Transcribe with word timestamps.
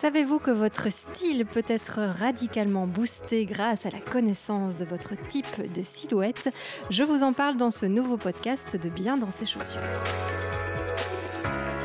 Savez-vous 0.00 0.38
que 0.38 0.50
votre 0.50 0.90
style 0.90 1.44
peut 1.44 1.64
être 1.68 2.00
radicalement 2.00 2.86
boosté 2.86 3.44
grâce 3.44 3.84
à 3.84 3.90
la 3.90 4.00
connaissance 4.00 4.76
de 4.76 4.86
votre 4.86 5.12
type 5.28 5.70
de 5.74 5.82
silhouette? 5.82 6.48
Je 6.88 7.04
vous 7.04 7.22
en 7.22 7.34
parle 7.34 7.58
dans 7.58 7.70
ce 7.70 7.84
nouveau 7.84 8.16
podcast 8.16 8.78
de 8.82 8.88
Bien 8.88 9.18
dans 9.18 9.30
ses 9.30 9.44
chaussures. 9.44 9.82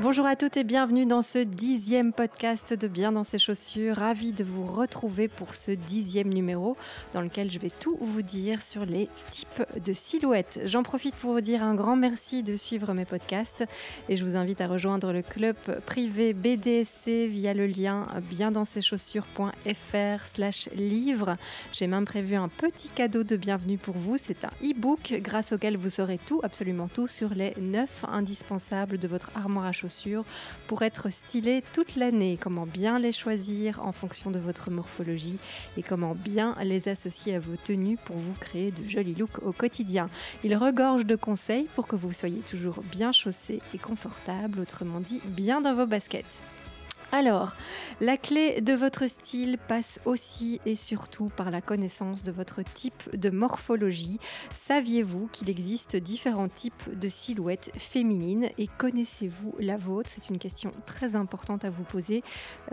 Bonjour 0.06 0.28
à 0.28 0.36
toutes 0.36 0.56
et 0.56 0.64
bienvenue 0.64 1.08
dans 1.08 1.24
ce 1.24 1.40
dixième 1.40 2.14
podcast 2.14 2.76
de 2.76 2.88
Bien 2.88 3.12
dans 3.12 3.24
ses 3.24 3.40
chaussures. 3.40 3.96
Ravi 3.96 4.34
de 4.34 4.44
vous 4.44 4.64
retrouver 4.64 5.28
pour 5.28 5.56
ce 5.56 5.72
dixième 5.72 6.32
numéro 6.32 6.78
dans 7.16 7.22
lequel 7.22 7.50
je 7.50 7.58
vais 7.58 7.72
tout 7.72 7.98
vous 8.00 8.22
dire 8.22 8.62
sur 8.62 8.86
les 8.86 9.10
types 9.32 9.64
de 9.84 9.94
silhouettes. 9.94 10.60
J'en 10.66 10.84
profite 10.84 11.16
pour 11.16 11.32
vous 11.32 11.42
dire 11.42 11.64
un 11.64 11.74
grand 11.74 11.96
merci 11.96 12.44
de 12.44 12.56
suivre 12.56 12.94
mes 12.94 13.06
podcasts 13.06 13.66
et 14.08 14.16
je 14.16 14.24
vous 14.24 14.36
invite 14.36 14.62
à 14.62 14.68
rejoindre 14.68 15.12
le 15.12 15.24
club 15.24 15.56
privé 15.88 16.34
BDSC 16.34 17.26
via 17.26 17.56
le 17.56 17.66
lien 17.66 18.06
biendansseschaussures.fr 18.30 20.28
slash 20.28 20.70
livre. 20.76 21.36
J'ai 21.74 21.88
même 21.88 22.06
prévu 22.06 22.36
un 22.36 22.50
petit 22.50 22.90
cadeau 22.90 23.24
de 23.24 23.38
bienvenue 23.38 23.80
pour 23.80 23.98
vous. 23.98 24.20
C'est 24.20 24.46
un 24.46 24.52
e-book 24.64 25.16
grâce 25.20 25.52
auquel 25.52 25.78
vous 25.78 25.90
saurez 25.90 26.20
tout, 26.28 26.42
absolument 26.44 26.90
tout, 26.90 27.08
sur 27.08 27.34
les 27.34 27.56
9 27.60 28.06
indispensables 28.08 29.00
de 29.00 29.08
votre 29.08 29.32
armoire 29.36 29.66
à 29.66 29.72
chaussures 29.72 29.95
pour 30.68 30.82
être 30.82 31.10
stylé 31.10 31.64
toute 31.74 31.96
l'année. 31.96 32.38
Comment 32.40 32.66
bien 32.66 33.00
les 33.00 33.12
choisir 33.12 33.82
en 33.86 33.92
fonction 33.92 34.32
de 34.32 34.40
votre 34.40 34.72
morphologie 34.72 35.38
et 35.78 35.84
comment 35.84 36.16
bien 36.16 36.56
les 36.64 36.88
associer 36.88 37.36
à 37.36 37.40
vos 37.40 37.56
tenues 37.56 37.98
pour 38.06 38.18
vous 38.18 38.34
créer 38.40 38.72
de 38.72 38.88
jolis 38.88 39.16
looks 39.16 39.42
au 39.44 39.52
quotidien. 39.52 40.10
Il 40.44 40.56
regorge 40.56 41.06
de 41.06 41.16
conseils 41.16 41.68
pour 41.76 41.88
que 41.88 41.96
vous 41.96 42.14
soyez 42.14 42.42
toujours 42.42 42.82
bien 42.92 43.12
chaussé 43.12 43.62
et 43.74 43.78
confortable, 43.78 44.60
autrement 44.60 45.00
dit 45.00 45.22
bien 45.26 45.62
dans 45.62 45.76
vos 45.76 45.86
baskets. 45.86 46.26
Alors, 47.16 47.54
la 48.02 48.18
clé 48.18 48.60
de 48.60 48.74
votre 48.74 49.08
style 49.08 49.58
passe 49.70 50.02
aussi 50.04 50.60
et 50.66 50.76
surtout 50.76 51.30
par 51.30 51.50
la 51.50 51.62
connaissance 51.62 52.26
de 52.26 52.32
votre 52.34 52.62
type 52.62 53.16
de 53.16 53.30
morphologie. 53.30 54.20
Saviez-vous 54.54 55.30
qu'il 55.32 55.50
existe 55.50 55.96
différents 55.96 56.50
types 56.50 57.00
de 57.00 57.08
silhouettes 57.08 57.72
féminines 57.78 58.50
et 58.58 58.68
connaissez-vous 58.68 59.56
la 59.60 59.78
vôtre? 59.78 60.10
C'est 60.14 60.28
une 60.28 60.38
question 60.38 60.74
très 60.86 61.16
importante 61.16 61.64
à 61.64 61.70
vous 61.70 61.86
poser. 61.86 62.22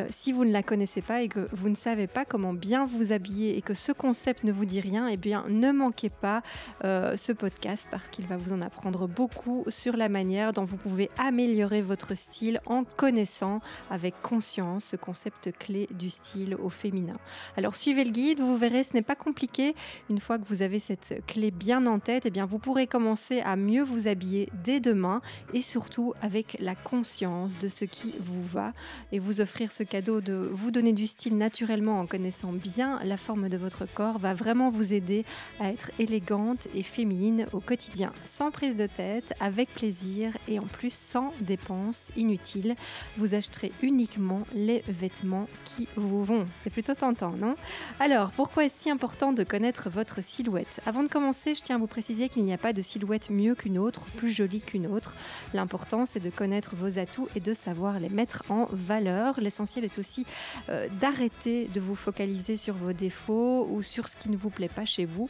Euh, 0.01 0.07
si 0.11 0.33
vous 0.33 0.45
ne 0.45 0.51
la 0.51 0.65
connaissez 0.65 1.03
pas 1.03 1.23
et 1.23 1.29
que 1.29 1.47
vous 1.53 1.69
ne 1.69 1.77
savez 1.77 2.09
pas 2.09 2.25
comment 2.25 2.53
bien 2.53 2.85
vous 2.85 3.13
habiller 3.13 3.57
et 3.57 3.63
que 3.63 3.75
ce 3.75 3.93
concept 3.93 4.43
ne 4.43 4.51
vous 4.51 4.65
dit 4.65 4.81
rien, 4.81 5.07
eh 5.07 5.17
bien 5.17 5.45
ne 5.51 5.71
manquez 5.71 6.11
pas 6.11 6.43
euh, 6.85 7.17
ce 7.17 7.31
podcast 7.31 7.87
parce 7.93 8.09
qu'il 8.09 8.27
va 8.27 8.37
vous 8.37 8.53
en 8.53 8.61
apprendre 8.61 9.07
beaucoup 9.07 9.65
sur 9.69 9.97
la 9.97 10.09
manière 10.09 10.53
dont 10.53 10.65
vous 10.65 10.79
pouvez 10.79 11.11
améliorer 11.17 11.81
votre 11.81 12.17
style 12.17 12.61
en 12.67 12.83
connaissant 12.83 13.61
avec 13.89 14.21
conscience 14.33 14.87
ce 14.87 14.97
concept 14.97 15.53
clé 15.59 15.91
du 15.91 16.09
style 16.09 16.55
au 16.55 16.71
féminin. 16.71 17.19
Alors 17.59 17.77
suivez 17.77 18.03
le 18.03 18.13
guide, 18.13 18.41
vous 18.41 18.57
verrez, 18.57 18.83
ce 18.83 18.95
n'est 18.95 19.03
pas 19.03 19.15
compliqué. 19.15 19.75
Une 20.09 20.21
fois 20.21 20.39
que 20.39 20.47
vous 20.49 20.63
avez 20.63 20.81
cette 20.81 21.23
clé 21.27 21.51
bien 21.51 21.85
en 21.85 21.99
tête, 21.99 22.25
eh 22.25 22.31
bien 22.31 22.47
vous 22.47 22.59
pourrez 22.59 22.87
commencer 22.87 23.41
à 23.41 23.57
mieux 23.57 23.83
vous 23.83 24.09
habiller 24.09 24.49
dès 24.65 24.81
demain 24.81 25.21
et 25.53 25.61
surtout 25.61 26.15
avec 26.23 26.57
la 26.61 26.75
conscience 26.75 27.59
de 27.59 27.69
ce 27.69 27.85
qui 27.85 28.15
vous 28.21 28.43
va 28.43 28.73
et 29.13 29.19
vous 29.19 29.43
offrir 29.43 29.71
ce 29.71 29.83
cadeau 29.83 30.23
de 30.23 30.49
vous 30.51 30.71
donner 30.71 30.95
du 30.95 31.07
style 31.07 31.37
naturellement 31.37 32.01
en 32.01 32.07
connaissant 32.07 32.55
bien 32.55 33.01
la 33.05 33.19
forme 33.19 33.51
de 33.51 33.59
votre 33.59 33.85
corps 33.85 34.19
va 34.19 34.33
vraiment 34.33 34.71
vous 34.71 34.95
aider 34.95 35.27
à 35.61 35.69
être 35.69 35.91
élégante 35.99 36.69
et 36.75 36.83
féminine 36.83 37.45
au 37.53 37.61
quotidien, 37.61 38.13
sans 38.25 38.51
prise 38.51 38.77
de 38.77 38.87
tête, 38.87 39.35
avec 39.41 39.69
plaisir 39.75 40.33
et 40.49 40.59
en 40.59 40.67
plus 40.67 40.95
sans 40.95 41.35
dépenses 41.43 42.11
inutiles. 42.17 42.77
Vous 43.19 43.35
acheterez 43.35 43.73
uniquement 43.83 44.22
les 44.55 44.83
vêtements 44.89 45.49
qui 45.65 45.89
vous 45.97 46.25
vont. 46.25 46.47
C'est 46.63 46.71
plutôt 46.71 46.95
tentant, 46.95 47.33
non? 47.33 47.55
Alors, 48.01 48.31
pourquoi 48.31 48.65
est-ce 48.65 48.83
si 48.83 48.91
important 48.91 49.33
de 49.33 49.45
connaître 49.45 49.91
votre 49.91 50.23
silhouette? 50.23 50.81
Avant 50.87 51.03
de 51.03 51.09
commencer, 51.09 51.55
je 51.55 51.63
tiens 51.63 51.77
à 51.77 51.79
vous 51.79 51.87
préciser 51.87 52.29
qu'il 52.29 52.45
n'y 52.45 52.53
a 52.53 52.59
pas 52.59 52.73
de 52.73 52.83
silhouette 52.83 53.31
mieux 53.31 53.55
qu'une 53.55 53.79
autre, 53.79 54.07
plus 54.17 54.31
jolie 54.31 54.61
qu'une 54.61 54.87
autre. 54.87 55.15
L'important, 55.55 56.07
c'est 56.07 56.21
de 56.21 56.31
connaître 56.31 56.75
vos 56.77 56.99
atouts 56.99 57.29
et 57.37 57.41
de 57.41 57.55
savoir 57.55 58.01
les 58.01 58.09
mettre 58.09 58.43
en 58.49 58.69
valeur. 58.71 59.41
L'essentiel 59.41 59.85
est 59.85 59.99
aussi 59.99 60.27
euh, 60.69 60.89
d'arrêter 61.01 61.69
de 61.75 61.81
vous 61.81 61.97
focaliser 61.97 62.57
sur 62.57 62.75
vos 62.75 62.93
défauts 62.93 63.67
ou 63.71 63.83
sur 63.83 64.09
ce 64.09 64.17
qui 64.17 64.29
ne 64.29 64.37
vous 64.37 64.51
plaît 64.51 64.69
pas 64.69 64.85
chez 64.85 65.05
vous 65.05 65.29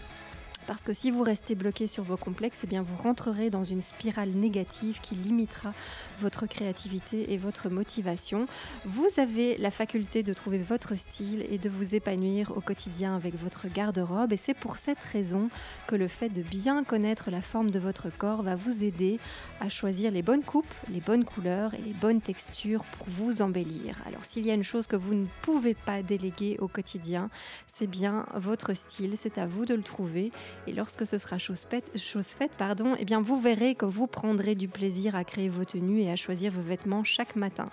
parce 0.66 0.82
que 0.82 0.92
si 0.92 1.10
vous 1.10 1.22
restez 1.22 1.54
bloqué 1.54 1.88
sur 1.88 2.04
vos 2.04 2.16
complexes, 2.16 2.60
eh 2.64 2.66
bien 2.66 2.82
vous 2.82 2.96
rentrerez 2.96 3.50
dans 3.50 3.64
une 3.64 3.80
spirale 3.80 4.30
négative 4.30 5.00
qui 5.00 5.14
limitera 5.14 5.72
votre 6.20 6.46
créativité 6.46 7.32
et 7.32 7.38
votre 7.38 7.68
motivation. 7.68 8.46
Vous 8.84 9.08
avez 9.18 9.58
la 9.58 9.70
faculté 9.70 10.22
de 10.22 10.32
trouver 10.32 10.58
votre 10.58 10.94
style 10.94 11.44
et 11.50 11.58
de 11.58 11.68
vous 11.68 11.94
épanouir 11.94 12.52
au 12.56 12.60
quotidien 12.60 13.16
avec 13.16 13.34
votre 13.34 13.68
garde-robe 13.68 14.32
et 14.32 14.36
c'est 14.36 14.54
pour 14.54 14.76
cette 14.76 15.02
raison 15.12 15.48
que 15.86 15.96
le 15.96 16.08
fait 16.08 16.28
de 16.28 16.42
bien 16.42 16.84
connaître 16.84 17.30
la 17.30 17.40
forme 17.40 17.70
de 17.70 17.78
votre 17.78 18.08
corps 18.10 18.42
va 18.42 18.56
vous 18.56 18.82
aider 18.84 19.18
à 19.60 19.68
choisir 19.68 20.10
les 20.10 20.22
bonnes 20.22 20.42
coupes, 20.42 20.74
les 20.90 21.00
bonnes 21.00 21.24
couleurs 21.24 21.74
et 21.74 21.82
les 21.84 21.94
bonnes 21.94 22.20
textures 22.20 22.84
pour 22.84 23.06
vous 23.08 23.42
embellir. 23.42 23.96
Alors 24.06 24.24
s'il 24.24 24.46
y 24.46 24.50
a 24.50 24.54
une 24.54 24.62
chose 24.62 24.86
que 24.86 24.96
vous 24.96 25.14
ne 25.14 25.26
pouvez 25.42 25.74
pas 25.74 26.02
déléguer 26.02 26.56
au 26.60 26.68
quotidien, 26.68 27.30
c'est 27.66 27.86
bien 27.86 28.26
votre 28.34 28.74
style, 28.74 29.14
c'est 29.16 29.38
à 29.38 29.46
vous 29.46 29.64
de 29.64 29.74
le 29.74 29.82
trouver 29.82 30.32
et 30.66 30.72
lorsque 30.72 31.06
ce 31.06 31.18
sera 31.18 31.38
chose 31.38 31.66
faite, 31.68 32.52
pardon, 32.56 32.94
eh 32.98 33.04
bien 33.04 33.20
vous 33.20 33.40
verrez 33.40 33.74
que 33.74 33.84
vous 33.84 34.06
prendrez 34.06 34.54
du 34.54 34.68
plaisir 34.68 35.14
à 35.14 35.24
créer 35.24 35.48
vos 35.48 35.64
tenues 35.64 36.02
et 36.02 36.10
à 36.10 36.16
choisir 36.16 36.52
vos 36.52 36.62
vêtements 36.62 37.04
chaque 37.04 37.36
matin. 37.36 37.68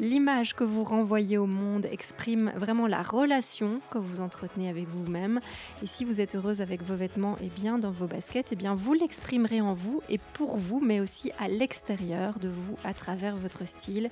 L'image 0.00 0.54
que 0.54 0.64
vous 0.64 0.84
renvoyez 0.84 1.38
au 1.38 1.46
monde 1.46 1.86
exprime 1.90 2.52
vraiment 2.56 2.86
la 2.86 3.02
relation 3.02 3.80
que 3.90 3.98
vous 3.98 4.20
entretenez 4.20 4.68
avec 4.68 4.86
vous-même. 4.88 5.40
Et 5.82 5.86
si 5.86 6.04
vous 6.04 6.20
êtes 6.20 6.34
heureuse 6.34 6.60
avec 6.60 6.82
vos 6.82 6.96
vêtements 6.96 7.36
et 7.42 7.48
bien 7.48 7.78
dans 7.78 7.90
vos 7.90 8.06
baskets, 8.06 8.48
eh 8.52 8.56
bien 8.56 8.74
vous 8.74 8.92
l'exprimerez 8.92 9.60
en 9.60 9.74
vous 9.74 10.02
et 10.08 10.18
pour 10.34 10.58
vous, 10.58 10.80
mais 10.80 11.00
aussi 11.00 11.30
à 11.38 11.48
l'extérieur 11.48 12.38
de 12.38 12.48
vous 12.48 12.76
à 12.84 12.94
travers 12.94 13.36
votre 13.36 13.66
style. 13.66 14.10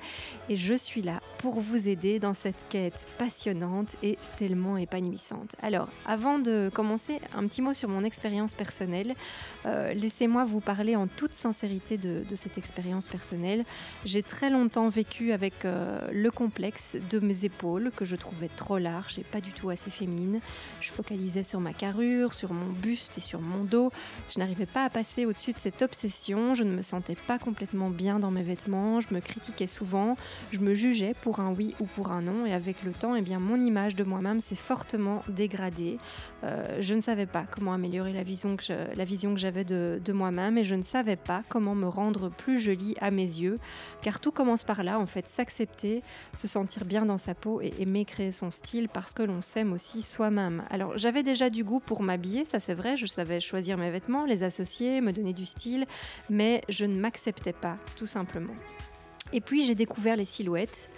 Et 0.48 0.56
je 0.56 0.74
suis 0.74 1.02
là 1.02 1.20
pour 1.38 1.60
vous 1.60 1.88
aider 1.88 2.18
dans 2.18 2.34
cette 2.34 2.64
quête 2.68 3.06
passionnante 3.18 3.88
et 4.02 4.18
tellement 4.36 4.76
épanouissante. 4.76 5.56
Alors, 5.62 5.88
avant 6.06 6.38
de 6.38 6.70
commencer, 6.72 7.20
un 7.36 7.46
petit 7.46 7.62
mot 7.62 7.74
sur 7.74 7.88
mon 7.88 8.04
expérience 8.12 8.52
personnelle. 8.52 9.14
Euh, 9.64 9.94
laissez-moi 9.94 10.44
vous 10.44 10.60
parler 10.60 10.96
en 10.96 11.06
toute 11.06 11.32
sincérité 11.32 11.96
de, 11.96 12.22
cette 12.34 12.58
expérience 12.58 13.06
personnelle. 13.06 13.64
J'ai 14.04 14.22
très 14.22 14.50
longtemps 14.50 14.90
vécu 14.90 15.32
avec 15.32 15.64
euh, 15.64 16.08
le 16.12 16.30
complexe 16.30 16.96
de 17.08 17.20
mes 17.20 17.46
épaules 17.46 17.90
que 17.96 18.04
je 18.04 18.16
trouvais 18.16 18.50
trop 18.54 18.76
larges 18.76 19.18
et 19.18 19.24
pas 19.24 19.40
du 19.40 19.50
tout 19.52 19.70
assez 19.70 19.90
féminines. 19.90 20.40
Je 20.82 20.90
focalisais 20.90 21.42
sur 21.42 21.60
ma 21.60 21.72
carrure, 21.72 22.34
sur 22.34 22.52
mon 22.52 22.70
buste 22.70 23.16
et 23.16 23.22
sur 23.22 23.40
mon 23.40 23.64
dos. 23.64 23.90
Je 24.28 24.38
n'arrivais 24.38 24.66
pas 24.66 24.84
à 24.84 24.90
passer 24.90 25.24
au-dessus 25.24 25.52
de 25.52 25.58
cette 25.58 25.80
obsession. 25.80 26.54
Je 26.54 26.64
ne 26.64 26.70
me 26.70 26.82
sentais 26.82 27.16
pas 27.26 27.38
complètement 27.38 27.88
bien 27.88 28.18
dans 28.18 28.30
mes 28.30 28.42
vêtements. 28.42 29.00
Je 29.00 29.14
me 29.14 29.20
critiquais 29.20 29.66
souvent. 29.66 30.16
Je 30.52 30.58
me 30.58 30.74
jugeais 30.74 31.14
pour 31.22 31.40
un 31.40 31.52
oui 31.52 31.74
ou 31.80 31.86
pour 31.86 32.10
un 32.10 32.20
non. 32.22 32.44
Et 32.44 32.52
avec 32.52 32.82
le 32.82 32.92
temps, 32.92 33.14
eh 33.14 33.22
bien, 33.22 33.38
mon 33.38 33.58
image 33.58 33.94
de 33.94 34.04
moi-même 34.04 34.40
s'est 34.40 34.54
fortement 34.54 35.22
dégradée. 35.28 35.96
Euh, 36.44 36.78
je 36.80 36.94
ne 36.94 37.00
savais 37.00 37.26
pas 37.26 37.44
comment 37.50 37.72
améliorer 37.72 38.01
que, 38.02 38.96
la 38.96 39.04
vision 39.04 39.34
que 39.34 39.40
j'avais 39.40 39.64
de, 39.64 40.12
moi-même 40.12 40.58
et 40.58 40.64
je 40.64 40.74
ne 40.74 40.82
savais 40.82 41.16
pas 41.16 41.42
comment 41.48 41.74
me 41.74 41.88
rendre 41.88 42.30
plus 42.30 42.60
jolie 42.60 42.94
à 43.00 43.10
mes 43.10 43.22
yeux, 43.22 43.58
car 44.02 44.20
tout 44.20 44.32
commence 44.32 44.64
par 44.64 44.82
là, 44.84 44.98
en 44.98 45.06
fait, 45.06 45.28
s'accepter, 45.28 46.02
se 46.34 46.46
sentir 46.48 46.84
bien 46.84 47.06
dans 47.06 47.18
sa 47.18 47.34
peau 47.34 47.60
et 47.60 47.72
aimer 47.78 48.04
créer 48.04 48.32
son 48.32 48.50
style 48.50 48.88
parce 48.88 49.14
que 49.14 49.22
l'on 49.22 49.42
s'aime 49.42 49.72
aussi 49.72 50.02
soi-même. 50.02 50.64
Alors 50.70 50.98
j'avais 50.98 51.22
déjà 51.22 51.50
du 51.50 51.64
goût 51.64 51.80
pour 51.80 52.02
m'habiller, 52.02 52.44
ça 52.44 52.60
c'est 52.60 52.74
vrai, 52.74 52.96
je 52.96 53.06
savais 53.06 53.40
choisir 53.40 53.78
mes 53.78 53.90
vêtements, 53.90 54.24
les 54.24 54.42
associer, 54.42 55.00
me 55.00 55.12
donner 55.12 55.32
du 55.32 55.46
style, 55.46 55.86
mais 56.28 56.62
je 56.68 56.84
ne 56.84 56.98
m'acceptais 56.98 57.52
pas, 57.52 57.78
tout 57.96 58.06
simplement. 58.06 58.54
Et 59.32 59.40
puis 59.40 59.64
j'ai 59.64 59.74
découvert 59.74 60.16
les 60.16 60.24
silhouettes. 60.24 60.90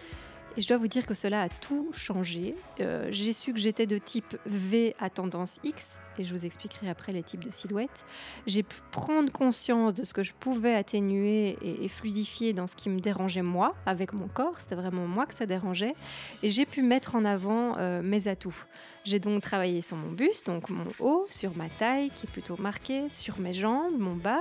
Et 0.57 0.61
je 0.61 0.69
dois 0.69 0.77
vous 0.77 0.89
dire 0.89 1.05
que 1.05 1.15
cela 1.15 1.43
a 1.43 1.49
tout 1.49 1.91
changé. 1.93 2.55
Euh, 2.81 3.09
j'ai 3.11 3.33
su 3.33 3.53
que 3.53 3.59
j'étais 3.59 3.87
de 3.87 3.99
type 3.99 4.37
V 4.47 4.95
à 5.01 5.11
tendance 5.11 5.59
X, 5.65 5.99
et 6.19 6.25
je 6.25 6.33
vous 6.33 6.45
expliquerai 6.45 6.89
après 6.89 7.13
les 7.13 7.23
types 7.23 7.45
de 7.45 7.51
silhouettes. 7.51 8.05
J'ai 8.47 8.63
pu 8.63 8.77
prendre 8.91 9.31
conscience 9.33 9.95
de 9.95 10.05
ce 10.05 10.13
que 10.13 10.23
je 10.23 10.33
pouvais 10.39 10.75
atténuer 10.75 11.57
et, 11.63 11.89
fluidifier 11.89 12.53
dans 12.53 12.67
ce 12.67 12.77
qui 12.77 12.89
me 12.89 13.01
dérangeait 13.01 13.43
moi, 13.43 13.75
avec 13.87 14.13
mon 14.13 14.29
corps, 14.29 14.61
c'était 14.61 14.75
vraiment 14.75 15.07
moi 15.07 15.27
que 15.27 15.35
ça 15.35 15.47
dérangeait, 15.47 15.95
et 16.43 16.51
j'ai 16.51 16.67
pu 16.67 16.83
mettre 16.83 17.15
en 17.15 17.25
avant 17.25 17.77
euh, 17.79 18.03
mes 18.03 18.29
atouts. 18.29 18.65
J'ai 19.05 19.19
donc 19.19 19.43
travaillé 19.43 19.83
sur 19.83 19.99
mon 19.99 20.11
buste, 20.11 20.47
donc 20.47 20.71
mon 20.71 20.87
haut, 20.99 21.27
sur 21.29 21.55
ma 21.57 21.69
taille 21.69 22.09
qui 22.09 22.27
est 22.27 22.31
plutôt 22.31 22.57
marquée, 22.57 23.11
sur 23.11 23.39
mes 23.39 23.53
jambes, 23.53 23.93
mon 23.99 24.15
bas, 24.15 24.41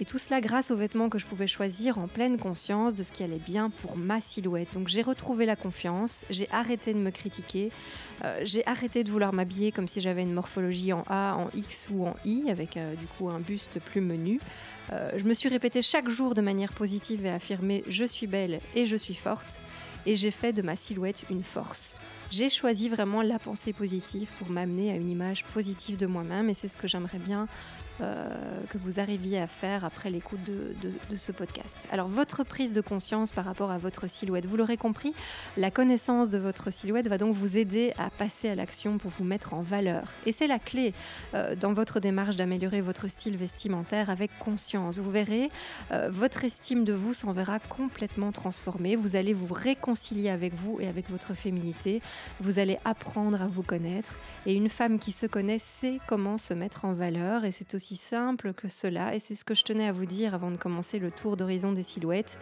et 0.00 0.04
tout 0.04 0.18
cela 0.18 0.40
grâce 0.40 0.72
aux 0.72 0.76
vêtements 0.76 1.08
que 1.08 1.18
je 1.18 1.26
pouvais 1.26 1.46
choisir 1.46 1.98
en 1.98 2.08
pleine 2.08 2.36
conscience 2.36 2.96
de 2.96 3.04
ce 3.04 3.12
qui 3.12 3.22
allait 3.22 3.38
bien 3.38 3.70
pour 3.70 3.96
ma 3.96 4.20
silhouette. 4.20 4.74
Donc 4.74 4.88
j'ai 4.88 5.02
retrouvé 5.02 5.46
la 5.46 5.54
confiance, 5.54 6.24
j'ai 6.28 6.48
arrêté 6.50 6.92
de 6.92 6.98
me 6.98 7.10
critiquer, 7.10 7.70
euh, 8.24 8.40
j'ai 8.42 8.66
arrêté 8.66 9.04
de 9.04 9.10
vouloir 9.10 9.32
m'habiller 9.32 9.70
comme 9.70 9.86
si 9.86 10.00
j'avais 10.00 10.22
une 10.22 10.34
morphologie 10.34 10.92
en 10.92 11.04
en 11.10 11.48
X 11.54 11.88
ou 11.92 12.06
en 12.06 12.14
Y, 12.24 12.50
avec 12.50 12.76
euh, 12.76 12.94
du 12.94 13.06
coup 13.06 13.28
un 13.28 13.40
buste 13.40 13.80
plus 13.80 14.00
menu. 14.00 14.40
Euh, 14.92 15.10
je 15.16 15.24
me 15.24 15.34
suis 15.34 15.48
répété 15.48 15.82
chaque 15.82 16.08
jour 16.08 16.34
de 16.34 16.40
manière 16.40 16.72
positive 16.72 17.26
et 17.26 17.30
affirmée 17.30 17.84
je 17.88 18.04
suis 18.04 18.26
belle 18.26 18.60
et 18.74 18.86
je 18.86 18.96
suis 18.96 19.14
forte. 19.14 19.60
et 20.06 20.16
j'ai 20.16 20.30
fait 20.30 20.52
de 20.52 20.62
ma 20.62 20.76
silhouette 20.76 21.24
une 21.30 21.42
force. 21.42 21.96
J'ai 22.30 22.48
choisi 22.48 22.88
vraiment 22.88 23.22
la 23.22 23.38
pensée 23.38 23.72
positive 23.72 24.28
pour 24.38 24.50
m'amener 24.50 24.90
à 24.92 24.94
une 24.94 25.10
image 25.10 25.44
positive 25.44 25.96
de 25.96 26.06
moi-même 26.06 26.48
et 26.48 26.54
c'est 26.54 26.68
ce 26.68 26.76
que 26.76 26.88
j'aimerais 26.88 27.18
bien 27.18 27.48
que 28.68 28.78
vous 28.78 29.00
arriviez 29.00 29.38
à 29.38 29.46
faire 29.46 29.84
après 29.84 30.10
l'écoute 30.10 30.42
de, 30.44 30.74
de, 30.82 31.16
ce 31.16 31.32
podcast. 31.32 31.88
Alors 31.92 32.08
votre 32.08 32.44
prise 32.44 32.72
de 32.72 32.80
conscience 32.80 33.30
par 33.30 33.44
rapport 33.44 33.70
à 33.70 33.78
votre 33.78 34.08
silhouette, 34.08 34.46
vous 34.46 34.56
l'aurez 34.56 34.76
compris, 34.76 35.12
la 35.56 35.70
connaissance 35.70 36.30
de 36.30 36.38
votre 36.38 36.72
silhouette 36.72 37.08
va 37.08 37.18
donc 37.18 37.34
vous 37.34 37.56
aider 37.56 37.92
à 37.98 38.10
passer 38.10 38.48
à 38.48 38.54
l'action 38.54 38.98
pour 38.98 39.10
vous 39.10 39.24
mettre 39.24 39.54
en 39.54 39.62
valeur. 39.62 40.04
Et 40.26 40.32
c'est 40.32 40.46
la 40.46 40.58
clé 40.58 40.94
euh, 41.34 41.54
dans 41.54 41.72
votre 41.72 42.00
démarche 42.00 42.36
d'améliorer 42.36 42.80
votre 42.80 43.08
style 43.08 43.36
vestimentaire 43.36 44.10
avec 44.10 44.30
conscience. 44.38 44.98
Vous 44.98 45.10
verrez, 45.10 45.50
euh, 45.92 46.08
votre 46.10 46.44
estime 46.44 46.84
de 46.84 46.92
vous 46.92 47.14
s'en 47.14 47.32
verra 47.32 47.58
complètement 47.58 48.32
transformée. 48.32 48.96
Vous 48.96 49.16
allez 49.16 49.32
vous 49.32 49.52
réconcilier 49.52 50.30
avec 50.30 50.54
vous 50.54 50.78
et 50.80 50.88
avec 50.88 51.10
votre 51.10 51.34
féminité. 51.34 52.02
Vous 52.40 52.58
allez 52.58 52.78
apprendre 52.84 53.40
à 53.42 53.46
vous 53.46 53.62
connaître. 53.62 54.14
Et 54.46 54.54
une 54.54 54.68
femme 54.68 54.98
qui 54.98 55.12
se 55.12 55.26
connaît 55.26 55.58
sait 55.58 56.00
comment 56.06 56.38
se 56.38 56.54
mettre 56.54 56.84
en 56.84 56.94
valeur. 56.94 57.44
Et 57.44 57.50
c'est 57.50 57.74
aussi 57.74 57.89
simple 57.96 58.52
que 58.52 58.68
cela, 58.68 59.14
et 59.14 59.18
c'est 59.18 59.34
ce 59.34 59.44
que 59.44 59.54
je 59.54 59.64
tenais 59.64 59.86
à 59.86 59.92
vous 59.92 60.06
dire 60.06 60.34
avant 60.34 60.50
de 60.50 60.56
commencer 60.56 60.98
le 60.98 61.10
tour 61.10 61.36
d'horizon 61.36 61.72
des 61.72 61.82
silhouettes. 61.82 62.38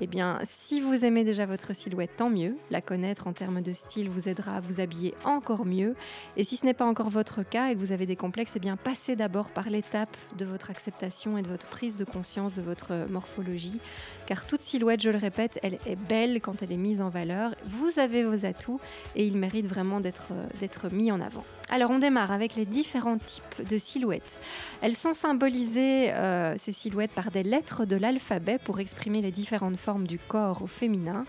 Eh 0.00 0.06
bien, 0.06 0.38
si 0.48 0.80
vous 0.80 1.04
aimez 1.04 1.24
déjà 1.24 1.46
votre 1.46 1.74
silhouette, 1.74 2.16
tant 2.16 2.30
mieux. 2.30 2.56
La 2.70 2.80
connaître 2.80 3.26
en 3.26 3.32
termes 3.32 3.60
de 3.62 3.72
style 3.72 4.08
vous 4.08 4.28
aidera 4.28 4.56
à 4.56 4.60
vous 4.60 4.80
habiller 4.80 5.14
encore 5.24 5.64
mieux. 5.64 5.94
Et 6.36 6.44
si 6.44 6.56
ce 6.56 6.64
n'est 6.64 6.74
pas 6.74 6.86
encore 6.86 7.10
votre 7.10 7.42
cas 7.42 7.70
et 7.70 7.74
que 7.74 7.80
vous 7.80 7.92
avez 7.92 8.06
des 8.06 8.16
complexes, 8.16 8.52
eh 8.56 8.60
bien, 8.60 8.76
passez 8.76 9.16
d'abord 9.16 9.50
par 9.50 9.70
l'étape 9.70 10.16
de 10.38 10.44
votre 10.44 10.70
acceptation 10.70 11.38
et 11.38 11.42
de 11.42 11.48
votre 11.48 11.66
prise 11.66 11.96
de 11.96 12.04
conscience 12.04 12.54
de 12.54 12.62
votre 12.62 13.06
morphologie. 13.08 13.80
Car 14.26 14.46
toute 14.46 14.62
silhouette, 14.62 15.02
je 15.02 15.10
le 15.10 15.18
répète, 15.18 15.58
elle 15.62 15.78
est 15.86 15.96
belle 15.96 16.40
quand 16.40 16.62
elle 16.62 16.72
est 16.72 16.76
mise 16.76 17.00
en 17.00 17.08
valeur. 17.08 17.54
Vous 17.66 17.98
avez 17.98 18.24
vos 18.24 18.44
atouts 18.46 18.80
et 19.16 19.26
ils 19.26 19.36
méritent 19.36 19.66
vraiment 19.66 20.00
d'être 20.00 20.92
mis 20.92 21.12
en 21.12 21.20
avant. 21.20 21.44
Alors 21.70 21.92
on 21.92 22.00
démarre 22.00 22.32
avec 22.32 22.56
les 22.56 22.66
différents 22.66 23.18
types 23.18 23.68
de 23.68 23.78
silhouettes. 23.78 24.38
Elles 24.82 24.96
sont 24.96 25.12
symbolisées, 25.12 26.12
euh, 26.12 26.56
ces 26.56 26.72
silhouettes, 26.72 27.12
par 27.12 27.30
des 27.30 27.44
lettres 27.44 27.84
de 27.84 27.94
l'alphabet 27.94 28.58
pour 28.64 28.80
exprimer 28.80 29.22
les 29.22 29.30
différentes 29.30 29.76
formes 29.76 30.06
du 30.06 30.18
corps 30.18 30.62
au 30.62 30.66
féminin. 30.66 31.24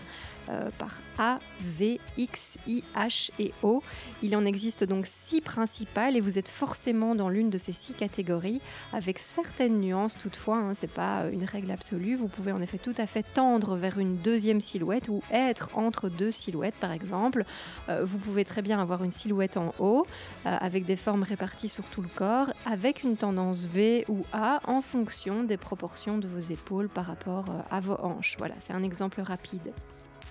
Euh, 0.52 0.70
par 0.78 1.00
A, 1.18 1.38
V, 1.60 2.00
X, 2.16 2.58
I, 2.66 2.82
H 2.96 3.30
et 3.38 3.52
O. 3.62 3.82
Il 4.22 4.36
en 4.36 4.44
existe 4.44 4.84
donc 4.84 5.06
six 5.06 5.40
principales 5.40 6.16
et 6.16 6.20
vous 6.20 6.38
êtes 6.38 6.48
forcément 6.48 7.14
dans 7.14 7.28
l'une 7.28 7.48
de 7.48 7.58
ces 7.58 7.72
six 7.72 7.94
catégories, 7.94 8.60
avec 8.92 9.18
certaines 9.18 9.80
nuances 9.80 10.18
toutefois, 10.18 10.58
hein, 10.58 10.74
c'est 10.74 10.90
pas 10.90 11.24
une 11.32 11.44
règle 11.44 11.70
absolue. 11.70 12.16
Vous 12.16 12.28
pouvez 12.28 12.52
en 12.52 12.60
effet 12.60 12.78
tout 12.78 12.94
à 12.98 13.06
fait 13.06 13.22
tendre 13.22 13.76
vers 13.76 13.98
une 13.98 14.16
deuxième 14.16 14.60
silhouette 14.60 15.08
ou 15.08 15.22
être 15.30 15.70
entre 15.74 16.08
deux 16.08 16.32
silhouettes 16.32 16.74
par 16.74 16.92
exemple. 16.92 17.44
Euh, 17.88 18.04
vous 18.04 18.18
pouvez 18.18 18.44
très 18.44 18.62
bien 18.62 18.80
avoir 18.80 19.04
une 19.04 19.12
silhouette 19.12 19.56
en 19.56 19.72
haut 19.78 20.06
euh, 20.46 20.56
avec 20.60 20.84
des 20.84 20.96
formes 20.96 21.22
réparties 21.22 21.68
sur 21.68 21.84
tout 21.84 22.02
le 22.02 22.08
corps, 22.08 22.52
avec 22.66 23.04
une 23.04 23.16
tendance 23.16 23.66
V 23.66 24.04
ou 24.08 24.24
A 24.32 24.60
en 24.64 24.82
fonction 24.82 25.44
des 25.44 25.56
proportions 25.56 26.18
de 26.18 26.26
vos 26.26 26.40
épaules 26.52 26.88
par 26.88 27.06
rapport 27.06 27.46
à 27.70 27.80
vos 27.80 27.96
hanches. 28.02 28.36
Voilà, 28.38 28.54
c'est 28.58 28.72
un 28.72 28.82
exemple 28.82 29.20
rapide 29.20 29.72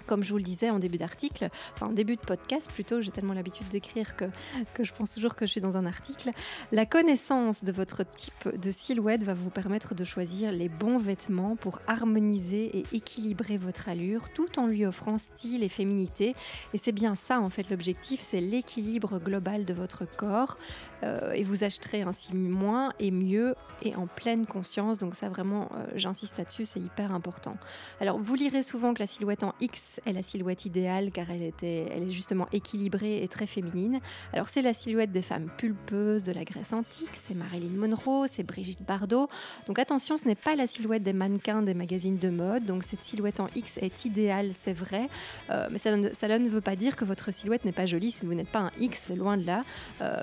comme 0.08 0.24
je 0.24 0.32
vous 0.32 0.38
le 0.38 0.44
disais 0.44 0.70
en 0.70 0.80
début 0.80 0.98
d'article, 0.98 1.50
enfin 1.74 1.88
en 1.88 1.92
début 1.92 2.16
de 2.16 2.22
podcast 2.22 2.72
plutôt, 2.72 3.02
j'ai 3.02 3.12
tellement 3.12 3.34
l'habitude 3.34 3.68
d'écrire 3.68 4.16
que, 4.16 4.26
que 4.74 4.84
je 4.84 4.94
pense 4.94 5.14
toujours 5.14 5.36
que 5.36 5.46
je 5.46 5.52
suis 5.52 5.62
dans 5.62 5.78
un 5.78 5.86
article, 5.86 6.32
la 6.72 6.86
connaissance 6.86 7.64
de 7.64 7.72
votre 7.72 8.04
type 8.04 8.50
de 8.56 8.72
silhouette 8.72 9.24
va 9.24 9.34
vous 9.34 9.50
permettre 9.50 9.96
de 9.96 10.04
choisir 10.04 10.52
les 10.52 10.70
bons 10.70 10.98
vêtements 10.98 11.56
pour 11.56 11.80
harmoniser 11.88 12.78
et 12.78 12.86
équilibrer 12.94 13.58
votre 13.58 13.90
allure 13.90 14.30
tout 14.34 14.60
en 14.60 14.68
lui 14.68 14.86
offrant 14.86 15.18
style 15.18 15.64
et 15.64 15.70
féminité. 15.70 16.36
Et 16.74 16.78
c'est 16.78 16.92
bien 16.92 17.16
ça 17.16 17.40
en 17.40 17.50
fait 17.50 17.70
l'objectif, 17.70 18.20
c'est 18.20 18.42
l'équilibre 18.42 19.20
global 19.20 19.66
de 19.66 19.74
votre 19.74 20.06
corps. 20.06 20.58
Euh, 21.04 21.32
et 21.32 21.44
vous 21.44 21.64
acheterez 21.64 22.04
ainsi 22.04 22.36
moins 22.36 22.94
et 23.00 23.12
mieux 23.12 23.56
et 23.82 23.96
en 23.96 24.08
pleine 24.08 24.46
conscience. 24.46 24.98
Donc 24.98 25.16
ça 25.16 25.30
vraiment, 25.30 25.70
euh, 25.74 25.86
j'insiste 25.96 26.38
là-dessus, 26.38 26.66
c'est 26.66 26.80
hyper 26.80 27.12
important. 27.12 27.58
Alors 28.00 28.20
vous 28.20 28.36
lirez 28.36 28.64
souvent 28.64 28.94
que 28.94 29.00
la 29.00 29.08
silhouette 29.08 29.44
en 29.44 29.54
X 29.62 29.91
est 30.06 30.14
la 30.14 30.24
silhouette 30.24 30.66
idéale 30.66 31.12
car 31.12 31.30
elle, 31.30 31.42
était, 31.42 31.86
elle 31.92 32.04
est 32.04 32.12
justement 32.12 32.48
équilibrée 32.52 33.24
et 33.24 33.28
très 33.28 33.48
féminine. 33.48 34.00
Alors 34.34 34.50
c'est 34.50 34.62
la 34.62 34.74
silhouette 34.74 35.12
des 35.12 35.22
femmes 35.22 35.50
pulpeuses 35.58 36.24
de 36.24 36.32
la 36.32 36.44
Grèce 36.44 36.74
antique, 36.74 37.10
c'est 37.20 37.34
Marilyn 37.34 37.76
Monroe, 37.76 38.28
c'est 38.32 38.44
Brigitte 38.44 38.82
Bardot. 38.84 39.28
Donc 39.68 39.80
attention, 39.80 40.18
ce 40.18 40.26
n'est 40.26 40.36
pas 40.36 40.56
la 40.56 40.68
silhouette 40.68 41.04
des 41.04 41.14
mannequins 41.14 41.62
des 41.62 41.74
magazines 41.74 42.18
de 42.18 42.30
mode. 42.30 42.66
Donc 42.66 42.84
cette 42.84 43.04
silhouette 43.04 43.40
en 43.40 43.48
X 43.56 43.78
est 43.78 44.06
idéale, 44.06 44.52
c'est 44.54 44.74
vrai, 44.74 45.10
euh, 45.50 45.68
mais 45.72 45.78
ça, 45.78 45.92
ça, 46.14 46.40
ne 46.40 46.50
veut 46.50 46.62
pas 46.62 46.76
dire 46.76 46.96
que 46.96 47.06
votre 47.06 47.32
silhouette 47.32 47.66
n'est 47.66 47.72
pas 47.72 47.86
jolie 47.86 48.12
si 48.12 48.26
vous 48.26 48.34
n'êtes 48.34 48.50
pas 48.50 48.60
un 48.60 48.72
X, 48.80 49.10
loin 49.10 49.38
de 49.38 49.46
là. 49.46 49.64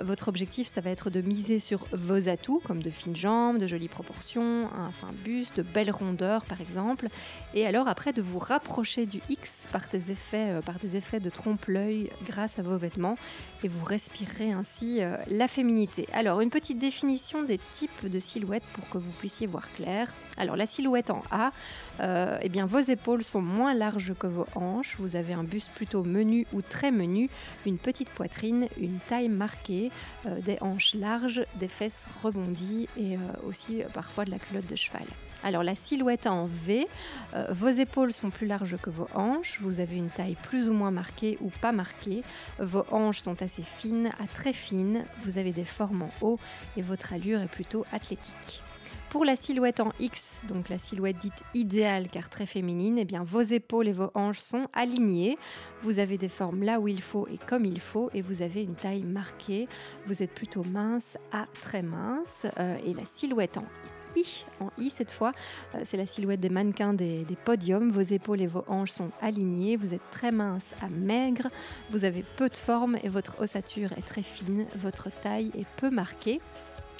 votre 0.03 0.27
objectif 0.27 0.67
ça 0.67 0.81
va 0.81 0.89
être 0.89 1.09
de 1.09 1.21
miser 1.21 1.59
sur 1.59 1.85
vos 1.91 2.29
atouts, 2.29 2.61
comme 2.63 2.81
de 2.81 2.89
fines 2.89 3.15
jambes, 3.15 3.57
de 3.57 3.67
jolies 3.67 3.87
proportions, 3.87 4.69
un 4.77 4.91
fin 4.91 5.09
buste, 5.23 5.57
de 5.57 5.63
belles 5.63 5.91
rondeurs 5.91 6.45
par 6.45 6.61
exemple. 6.61 7.07
Et 7.53 7.65
alors 7.65 7.87
après 7.87 8.13
de 8.13 8.21
vous 8.21 8.39
rapprocher 8.39 9.05
du 9.05 9.21
X 9.29 9.58
par 9.67 9.81
des 9.91 10.11
effets, 10.11 10.51
euh, 10.51 10.95
effets 10.95 11.19
de 11.19 11.29
trompe-l'œil 11.29 12.09
grâce 12.25 12.59
à 12.59 12.61
vos 12.61 12.77
vêtements 12.77 13.15
et 13.63 13.67
vous 13.67 13.83
respirerez 13.83 14.51
ainsi 14.51 15.01
euh, 15.01 15.17
la 15.27 15.47
féminité. 15.47 16.07
Alors 16.13 16.41
une 16.41 16.49
petite 16.49 16.79
définition 16.79 17.43
des 17.43 17.59
types 17.75 18.07
de 18.07 18.19
silhouettes 18.19 18.63
pour 18.73 18.87
que 18.89 18.97
vous 18.97 19.11
puissiez 19.11 19.47
voir 19.47 19.71
clair. 19.73 20.07
Alors 20.37 20.55
la 20.55 20.65
silhouette 20.65 21.09
en 21.09 21.21
A, 21.31 21.51
euh, 21.99 22.37
eh 22.41 22.49
bien 22.49 22.65
vos 22.65 22.79
épaules 22.79 23.23
sont 23.23 23.41
moins 23.41 23.73
larges 23.73 24.13
que 24.17 24.27
vos 24.27 24.45
hanches, 24.55 24.95
vous 24.97 25.15
avez 25.15 25.33
un 25.33 25.43
buste 25.43 25.71
plutôt 25.71 26.03
menu 26.03 26.47
ou 26.53 26.61
très 26.61 26.91
menu, 26.91 27.29
une 27.65 27.77
petite 27.77 28.09
poitrine, 28.09 28.67
une 28.79 28.99
taille 29.07 29.29
marquée, 29.29 29.91
des 30.45 30.57
hanches 30.61 30.95
larges, 30.95 31.43
des 31.59 31.67
fesses 31.67 32.07
rebondies 32.23 32.87
et 32.97 33.17
aussi 33.47 33.81
parfois 33.93 34.25
de 34.25 34.31
la 34.31 34.39
culotte 34.39 34.67
de 34.67 34.75
cheval. 34.75 35.05
Alors 35.43 35.63
la 35.63 35.75
silhouette 35.75 36.27
en 36.27 36.45
V, 36.45 36.87
euh, 37.33 37.47
vos 37.51 37.69
épaules 37.69 38.11
sont 38.11 38.29
plus 38.29 38.47
larges 38.47 38.75
que 38.81 38.89
vos 38.89 39.07
hanches, 39.13 39.59
vous 39.61 39.79
avez 39.79 39.95
une 39.95 40.09
taille 40.09 40.35
plus 40.35 40.69
ou 40.69 40.73
moins 40.73 40.91
marquée 40.91 41.37
ou 41.41 41.49
pas 41.49 41.71
marquée, 41.71 42.23
vos 42.59 42.85
hanches 42.91 43.21
sont 43.21 43.41
assez 43.41 43.63
fines 43.63 44.09
à 44.19 44.27
très 44.27 44.53
fines, 44.53 45.05
vous 45.23 45.37
avez 45.37 45.51
des 45.51 45.65
formes 45.65 46.03
en 46.03 46.11
haut 46.21 46.39
et 46.75 46.81
votre 46.81 47.13
allure 47.13 47.41
est 47.41 47.47
plutôt 47.47 47.85
athlétique. 47.93 48.63
Pour 49.09 49.25
la 49.25 49.35
silhouette 49.35 49.79
en 49.79 49.91
X, 49.99 50.39
donc 50.47 50.69
la 50.69 50.77
silhouette 50.77 51.17
dite 51.17 51.43
idéale 51.55 52.09
car 52.09 52.29
très 52.29 52.45
féminine, 52.45 52.99
eh 52.99 53.05
bien 53.05 53.23
vos 53.23 53.41
épaules 53.41 53.87
et 53.87 53.93
vos 53.93 54.11
hanches 54.13 54.37
sont 54.37 54.67
alignées. 54.71 55.39
Vous 55.81 55.97
avez 55.97 56.19
des 56.19 56.29
formes 56.29 56.61
là 56.61 56.79
où 56.79 56.87
il 56.87 57.01
faut 57.01 57.27
et 57.27 57.39
comme 57.39 57.65
il 57.65 57.79
faut 57.79 58.11
et 58.13 58.21
vous 58.21 58.43
avez 58.43 58.61
une 58.61 58.75
taille 58.75 59.03
marquée. 59.03 59.67
Vous 60.05 60.21
êtes 60.21 60.35
plutôt 60.35 60.63
mince 60.63 61.17
à 61.31 61.47
très 61.59 61.81
mince. 61.81 62.45
Euh, 62.59 62.77
et 62.85 62.93
la 62.93 63.05
silhouette 63.05 63.57
en 63.57 63.65
En 64.59 64.69
I 64.77 64.89
cette 64.89 65.11
fois, 65.11 65.31
euh, 65.75 65.79
c'est 65.83 65.97
la 65.97 66.05
silhouette 66.05 66.39
des 66.39 66.49
mannequins 66.49 66.93
des, 66.93 67.25
podiums. 67.45 67.91
Vos 67.91 68.01
épaules 68.01 68.41
et 68.41 68.47
vos 68.47 68.63
hanches 68.67 68.91
sont 68.91 69.11
alignées. 69.21 69.77
Vous 69.77 69.93
êtes 69.93 70.11
très 70.11 70.31
mince 70.31 70.73
à 70.81 70.89
maigre. 70.89 71.47
Vous 71.89 72.03
avez 72.03 72.23
peu 72.35 72.49
de 72.49 72.57
forme 72.57 72.97
et 73.03 73.09
votre 73.09 73.39
ossature 73.39 73.91
est 73.93 74.05
très 74.05 74.23
fine. 74.23 74.65
Votre 74.75 75.09
taille 75.21 75.51
est 75.57 75.67
peu 75.77 75.89
marquée. 75.89 76.41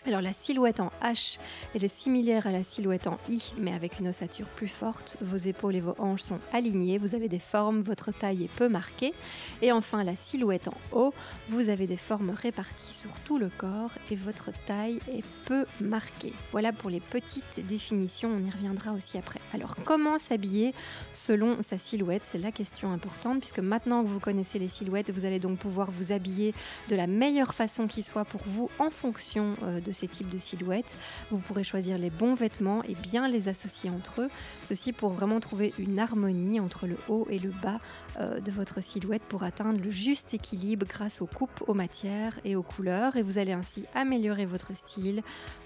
Alors 0.06 0.22
la 0.22 0.32
silhouette 0.32 0.80
en 0.80 0.94
H, 1.04 1.40
elle 1.76 1.84
est 1.84 1.90
similaire 1.90 2.48
à 2.48 2.52
la 2.52 2.64
silhouette 2.64 3.06
en 3.08 3.20
I, 3.28 3.54
mais 3.58 3.74
avec 3.74 4.00
une 4.00 4.08
ossature 4.08 4.48
plus 4.48 4.70
forte. 4.70 5.18
Vos 5.20 5.36
épaules 5.36 5.76
et 5.76 5.82
vos 5.82 5.94
hanches 6.00 6.22
sont 6.22 6.40
alignées, 6.54 6.98
vous 6.98 7.16
avez 7.16 7.28
des 7.28 7.38
formes, 7.38 7.82
votre 7.82 8.14
taille 8.14 8.46
est 8.46 8.56
peu 8.56 8.70
marquée. 8.70 9.14
Et 9.62 9.74
enfin 9.74 10.06
la 10.06 10.16
silhouette 10.16 10.70
en 10.70 10.98
O, 10.98 11.14
vous 11.50 11.68
avez 11.68 11.86
des 11.86 11.98
formes 11.98 12.30
réparties 12.30 12.94
sur 12.94 13.10
tout 13.26 13.38
le 13.38 13.50
corps 13.50 13.92
et 14.10 14.16
votre 14.16 14.52
taille 14.66 15.00
est 15.12 15.26
peu 15.46 15.66
marquée. 15.82 16.34
Voilà 16.54 16.72
pour 16.72 16.90
les 16.90 17.02
petites 17.02 17.68
définitions, 17.68 18.32
on 18.34 18.48
y 18.48 18.50
reviendra 18.50 18.94
aussi 18.94 19.18
après. 19.18 19.42
Alors 19.54 19.76
comment 19.84 20.18
s'habiller 20.18 20.74
selon 21.12 21.62
sa 21.62 21.78
silhouette? 21.78 22.24
C'est 22.24 22.40
la 22.40 22.54
question 22.54 22.94
importante, 22.94 23.40
puisque 23.40 23.60
maintenant 23.60 24.02
que 24.02 24.08
vous 24.08 24.22
connaissez 24.22 24.60
les 24.60 24.70
silhouettes, 24.70 25.12
vous 25.12 25.26
allez 25.26 25.40
donc 25.40 25.60
pouvoir 25.60 25.92
vous 25.92 26.14
habiller 26.14 26.54
de 26.88 26.96
la 26.96 27.06
meilleure 27.06 27.54
façon 27.54 27.88
qui 27.88 28.02
soit 28.02 28.24
pour 28.24 28.42
vous 28.46 28.70
en 28.80 28.90
fonction 28.90 29.56
euh, 29.64 29.82
de 29.90 29.94
ces 29.94 30.08
types 30.08 30.30
de 30.30 30.38
silhouettes. 30.38 30.96
Vous 31.32 31.40
pourrez 31.40 31.64
choisir 31.64 31.98
les 31.98 32.12
bons 32.12 32.36
vêtements 32.36 32.84
et 32.84 32.94
bien 32.94 33.28
les 33.28 33.50
associer 33.50 33.90
entre 33.90 34.22
eux. 34.22 34.30
Ceci 34.64 34.94
pour 34.94 35.10
vraiment 35.10 35.40
trouver 35.40 35.74
une 35.80 36.00
harmonie 36.00 36.60
entre 36.60 36.86
le 36.86 36.98
haut 37.08 37.28
et 37.30 37.40
le 37.40 37.50
bas 37.50 37.80
euh, 38.20 38.40
de 38.40 38.52
votre 38.52 38.82
silhouette 38.82 39.24
pour 39.24 39.44
atteindre 39.44 39.82
le 39.82 39.90
juste 39.90 40.34
équilibre 40.34 40.86
grâce 40.88 41.22
aux 41.22 41.26
coupes, 41.26 41.64
aux 41.68 41.74
matières 41.74 42.40
et 42.46 42.56
aux 42.56 42.62
couleurs. 42.62 43.16
Et 43.16 43.24
vous 43.24 43.40
allez 43.40 43.52
ainsi 43.52 43.86
améliorer 43.96 44.46
votre 44.46 44.76
style, 44.76 45.24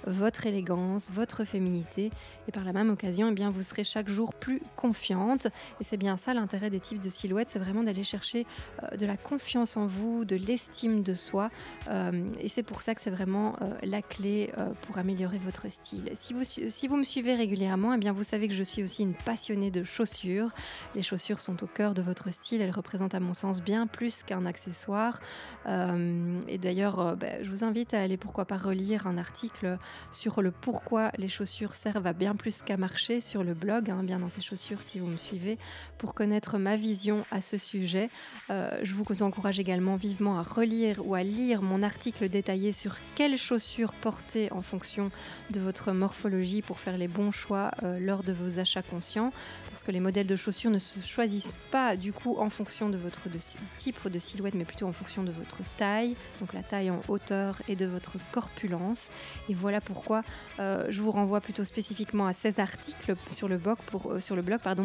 votre 0.07 0.45
élégance, 0.45 1.09
votre 1.11 1.43
féminité. 1.43 2.11
Et 2.47 2.51
par 2.51 2.63
la 2.63 2.71
même 2.71 2.89
occasion, 2.89 3.27
eh 3.29 3.33
bien, 3.33 3.49
vous 3.49 3.63
serez 3.63 3.83
chaque 3.83 4.09
jour 4.09 4.33
plus 4.33 4.61
confiante. 4.77 5.47
Et 5.81 5.83
c'est 5.83 5.97
bien 5.97 6.15
ça 6.15 6.33
l'intérêt 6.33 6.69
des 6.69 6.79
types 6.79 7.01
de 7.01 7.09
silhouettes, 7.09 7.49
c'est 7.49 7.59
vraiment 7.59 7.83
d'aller 7.83 8.03
chercher 8.03 8.45
euh, 8.83 8.95
de 8.95 9.05
la 9.05 9.17
confiance 9.17 9.75
en 9.75 9.85
vous, 9.85 10.23
de 10.23 10.37
l'estime 10.37 11.03
de 11.03 11.13
soi. 11.13 11.49
Euh, 11.89 12.23
et 12.39 12.47
c'est 12.47 12.63
pour 12.63 12.81
ça 12.81 12.95
que 12.95 13.01
c'est 13.01 13.11
vraiment 13.11 13.57
la 13.83 14.01
clés 14.15 14.51
pour 14.81 14.97
améliorer 14.97 15.37
votre 15.37 15.69
style. 15.71 16.09
Si 16.13 16.33
vous, 16.87 16.97
me 16.97 17.03
suivez 17.03 17.35
régulièrement, 17.35 17.93
eh 17.93 17.97
bien 17.97 18.11
vous 18.11 18.23
savez 18.23 18.47
que 18.47 18.53
je 18.53 18.63
suis 18.63 18.83
aussi 18.83 19.03
une 19.03 19.13
passionnée 19.13 19.71
de 19.71 19.83
chaussures. 19.83 20.51
Les 20.95 21.01
chaussures 21.01 21.39
sont 21.39 21.63
au 21.63 21.67
cœur 21.67 21.93
de 21.93 22.01
votre 22.01 22.31
style, 22.31 22.61
elles 22.61 22.71
représentent 22.71 23.15
à 23.15 23.19
mon 23.19 23.33
sens 23.33 23.61
bien 23.61 23.87
plus 23.87 24.23
qu'un 24.23 24.45
accessoire. 24.45 25.19
et 25.65 26.57
d'ailleurs, 26.57 27.15
ben, 27.17 27.43
je 27.43 27.49
vous 27.49 27.63
invite 27.63 27.93
à 27.93 28.01
aller 28.01 28.17
pourquoi 28.17 28.45
pas 28.45 28.57
relire 28.57 29.07
un 29.07 29.17
article 29.17 29.77
sur 30.11 30.41
le 30.41 30.51
pourquoi 30.51 31.11
les 31.17 31.27
chaussures 31.27 31.73
servent 31.73 32.07
à 32.07 32.13
bien 32.13 32.35
plus 32.35 32.61
qu'à 32.61 32.77
marcher 32.77 33.21
sur 33.21 33.43
le 33.43 33.53
blog, 33.53 33.89
hein, 33.89 34.03
bien 34.03 34.19
dans 34.19 34.29
ces 34.29 34.41
chaussures 34.41 34.83
si 34.83 34.99
vous 34.99 35.07
me 35.07 35.17
suivez, 35.17 35.57
pour 35.97 36.13
connaître 36.13 36.57
ma 36.57 36.75
vision 36.75 37.25
à 37.31 37.41
ce 37.41 37.57
sujet. 37.57 38.09
Euh, 38.49 38.77
je 38.83 38.93
vous 38.93 39.23
encourage 39.23 39.59
également 39.59 39.95
vivement 39.95 40.39
à 40.39 40.43
relire 40.43 41.05
ou 41.05 41.15
à 41.15 41.23
lire 41.23 41.61
mon 41.61 41.83
article 41.83 42.29
détaillé 42.29 42.73
sur 42.73 42.97
quelles 43.15 43.37
chaussures 43.37 43.93
porter 44.03 44.51
en 44.51 44.61
fonction 44.61 45.11
de 45.49 45.61
votre 45.61 45.93
morphologie 45.93 46.61
pour 46.61 46.81
faire 46.81 46.97
les 46.97 47.07
bons 47.07 47.31
choix 47.31 47.71
euh, 47.83 47.99
lors 47.99 48.21
de 48.21 48.33
vos 48.33 48.59
achats 48.59 48.81
conscients. 48.81 49.31
Parce 49.69 49.83
que 49.83 49.91
les 49.91 50.01
modèles 50.01 50.27
de 50.27 50.35
chaussures 50.35 50.71
ne 50.71 50.79
se 50.79 50.99
choisissent 50.99 51.53
pas 51.71 51.95
du 51.95 52.11
coup 52.11 52.35
en 52.37 52.49
fonction 52.49 52.89
de 52.89 52.97
votre 52.97 53.29
type 53.77 54.09
de 54.09 54.19
silhouette, 54.19 54.55
mais 54.55 54.65
plutôt 54.65 54.87
en 54.87 54.91
fonction 54.91 55.23
de 55.23 55.31
votre 55.31 55.59
taille, 55.77 56.17
donc 56.41 56.53
la 56.53 56.63
taille 56.63 56.91
en 56.91 56.99
hauteur 57.07 57.61
et 57.69 57.77
de 57.77 57.85
votre 57.85 58.17
corpulence. 58.33 59.09
Et 59.47 59.53
voilà 59.53 59.79
pourquoi 59.79 60.23
euh, 60.59 60.85
je 60.89 61.01
vous 61.01 61.11
renvoie 61.11 61.39
plutôt 61.39 61.63
spécifiquement 61.63 62.27
à 62.27 62.33
ces 62.33 62.59
articles 62.59 63.15
sur 63.31 63.47
le 63.47 63.57
blog 63.57 63.77
pour, 63.85 64.13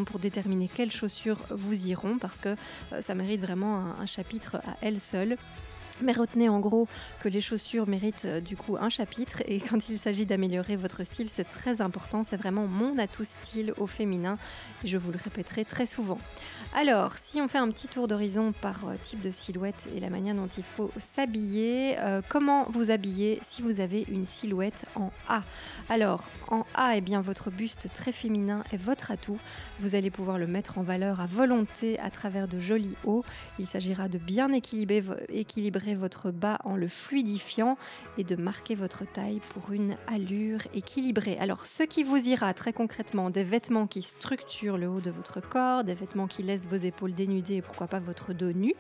pour 0.06 0.18
déterminer 0.20 0.70
quelles 0.72 0.92
chaussures 0.92 1.40
vous 1.50 1.87
iront, 1.87 2.18
parce 2.18 2.38
que 2.38 2.54
ça 3.00 3.16
mérite 3.16 3.40
vraiment 3.40 3.94
un, 3.98 4.06
chapitre 4.06 4.56
à 4.56 4.76
elle 4.80 5.00
seule. 5.00 5.37
Mais 6.02 6.12
retenez 6.12 6.49
en 6.49 6.61
gros 6.61 6.87
que 7.21 7.28
les 7.28 7.40
chaussures 7.40 7.88
méritent 7.88 8.25
euh, 8.25 8.40
du 8.40 8.57
coup 8.57 8.76
un 8.81 8.88
chapitre 8.88 9.43
et 9.47 9.61
quand 9.61 9.88
il 9.88 9.99
s'agit 9.99 10.26
d'améliorer 10.26 10.76
votre 10.76 11.05
style, 11.05 11.28
c'est 11.28 11.49
très 11.49 11.81
important, 11.81 12.23
c'est 12.23 12.37
vraiment 12.37 12.67
mon 12.67 12.99
atout 12.99 13.25
style 13.25 13.73
au 13.78 13.87
féminin 13.87 14.38
et 14.85 14.88
je 14.88 14.97
vous 14.97 15.11
le 15.11 15.19
répéterai 15.23 15.64
très 15.64 15.87
souvent. 15.87 16.19
Alors, 16.75 17.14
si 17.14 17.40
on 17.40 17.49
fait 17.49 17.59
un 17.59 17.69
petit 17.71 17.88
tour 17.88 18.09
d'horizon 18.09 18.52
par 18.52 18.87
euh, 18.87 18.95
type 19.02 19.21
de 19.23 19.31
silhouette 19.31 19.88
et 19.97 20.00
la 20.00 20.11
manière 20.11 20.35
dont 20.35 20.49
il 20.57 20.62
faut 20.62 20.90
s'habiller, 21.14 21.97
euh, 21.99 22.21
comment 22.28 22.67
vous 22.71 22.90
habiller 22.90 23.40
si 23.43 23.62
vous 23.62 23.81
avez 23.81 24.05
une 24.09 24.26
silhouette 24.26 24.85
en 24.95 25.11
A? 25.28 25.43
Alors, 25.88 26.25
en 26.49 26.64
A, 26.75 26.97
eh 26.97 27.00
bien, 27.00 27.21
votre 27.21 27.50
buste 27.50 27.88
très 27.95 28.12
féminin 28.12 28.62
est 28.73 28.76
votre 28.76 29.11
atout. 29.11 29.38
Vous 29.81 29.95
allez 29.95 30.11
pouvoir 30.11 30.38
le 30.38 30.47
mettre 30.47 30.78
en 30.78 30.83
valeur 30.83 31.21
à 31.21 31.26
volonté 31.26 31.99
à 31.99 32.11
travers 32.11 32.49
de 32.49 32.61
jolis 32.61 32.95
hauts. 33.05 33.25
Il 33.59 33.67
s'agira 33.67 34.09
de 34.09 34.19
bien 34.19 34.52
équilibrer, 34.52 35.02
équilibrer 35.31 35.88
votre 35.95 36.30
bas 36.30 36.59
en 36.64 36.76
le 36.76 36.88
fluidifiant 36.88 37.76
et 38.16 38.25
de 38.25 38.37
marquer 38.37 38.75
votre 38.75 39.04
taille 39.04 39.40
pour 39.50 39.73
une 39.73 39.97
allure 40.07 40.61
équilibrée. 40.75 41.37
Alors, 41.38 41.66
ce 41.66 41.83
qui 41.83 42.04
vous 42.04 42.28
ira 42.28 42.54
très 42.54 42.73
concrètement, 42.73 43.30
des 43.30 43.45
vêtements 43.45 43.87
qui 43.87 44.02
structurent 44.02 44.78
le 44.78 44.88
haut 44.88 45.00
de 45.00 45.11
votre 45.11 45.40
corps, 45.40 45.85
des 45.85 45.95
vêtements 45.95 46.26
qui 46.26 46.42
laissent 46.42 46.68
vos 46.68 46.76
épaules 46.76 47.14
dénudées 47.14 47.57
et 47.57 47.62
pourquoi 47.62 47.87
pas 47.87 48.00
votre 48.00 48.33
dos 48.33 48.52
nu, 48.52 48.75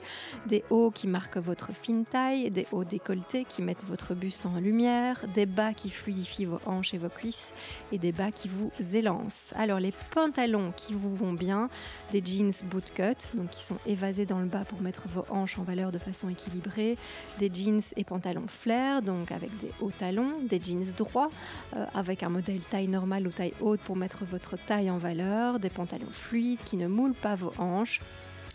des 0.46 0.64
hauts 0.70 0.90
qui 0.90 1.06
marquent 1.06 1.38
votre 1.38 1.72
fine 1.72 2.04
taille, 2.04 2.50
des 2.50 2.66
hauts 2.72 2.84
décolletés 2.84 3.44
qui 3.44 3.62
mettent 3.62 3.84
votre 3.84 4.14
buste 4.14 4.46
en 4.46 4.58
lumière, 4.60 5.24
des 5.34 5.46
bas 5.46 5.72
qui 5.72 5.90
fluidifient 5.90 6.46
vos 6.46 6.60
hanches 6.66 6.94
et 6.94 6.98
vos 6.98 7.08
cuisses 7.08 7.54
et 7.92 7.98
des 7.98 8.12
bas 8.12 8.30
qui 8.30 8.48
vous 8.48 8.70
élancent. 8.94 9.54
Alors 9.56 9.80
les 9.80 9.92
pantalons 10.14 10.72
qui 10.76 10.94
vous 10.94 11.14
vont 11.14 11.32
bien, 11.32 11.70
des 12.12 12.22
jeans 12.24 12.52
bootcut, 12.70 13.34
donc 13.34 13.50
qui 13.50 13.64
sont 13.64 13.78
évasés 13.86 14.26
dans 14.26 14.40
le 14.40 14.46
bas 14.46 14.64
pour 14.64 14.80
mettre 14.80 15.08
vos 15.08 15.24
hanches 15.30 15.58
en 15.58 15.62
valeur 15.62 15.92
de 15.92 15.98
façon 15.98 16.28
équilibrée, 16.28 16.97
des 17.38 17.50
jeans 17.52 17.80
et 17.96 18.04
pantalons 18.04 18.48
flair, 18.48 19.02
donc 19.02 19.32
avec 19.32 19.50
des 19.60 19.70
hauts 19.80 19.92
talons, 19.96 20.40
des 20.42 20.60
jeans 20.62 20.84
droits, 20.96 21.30
euh, 21.76 21.84
avec 21.94 22.22
un 22.22 22.28
modèle 22.28 22.60
taille 22.60 22.88
normale 22.88 23.26
ou 23.26 23.30
taille 23.30 23.54
haute 23.60 23.80
pour 23.80 23.96
mettre 23.96 24.24
votre 24.24 24.56
taille 24.56 24.90
en 24.90 24.98
valeur, 24.98 25.58
des 25.58 25.70
pantalons 25.70 26.10
fluides 26.10 26.60
qui 26.64 26.76
ne 26.76 26.86
moulent 26.86 27.14
pas 27.14 27.34
vos 27.34 27.52
hanches 27.58 28.00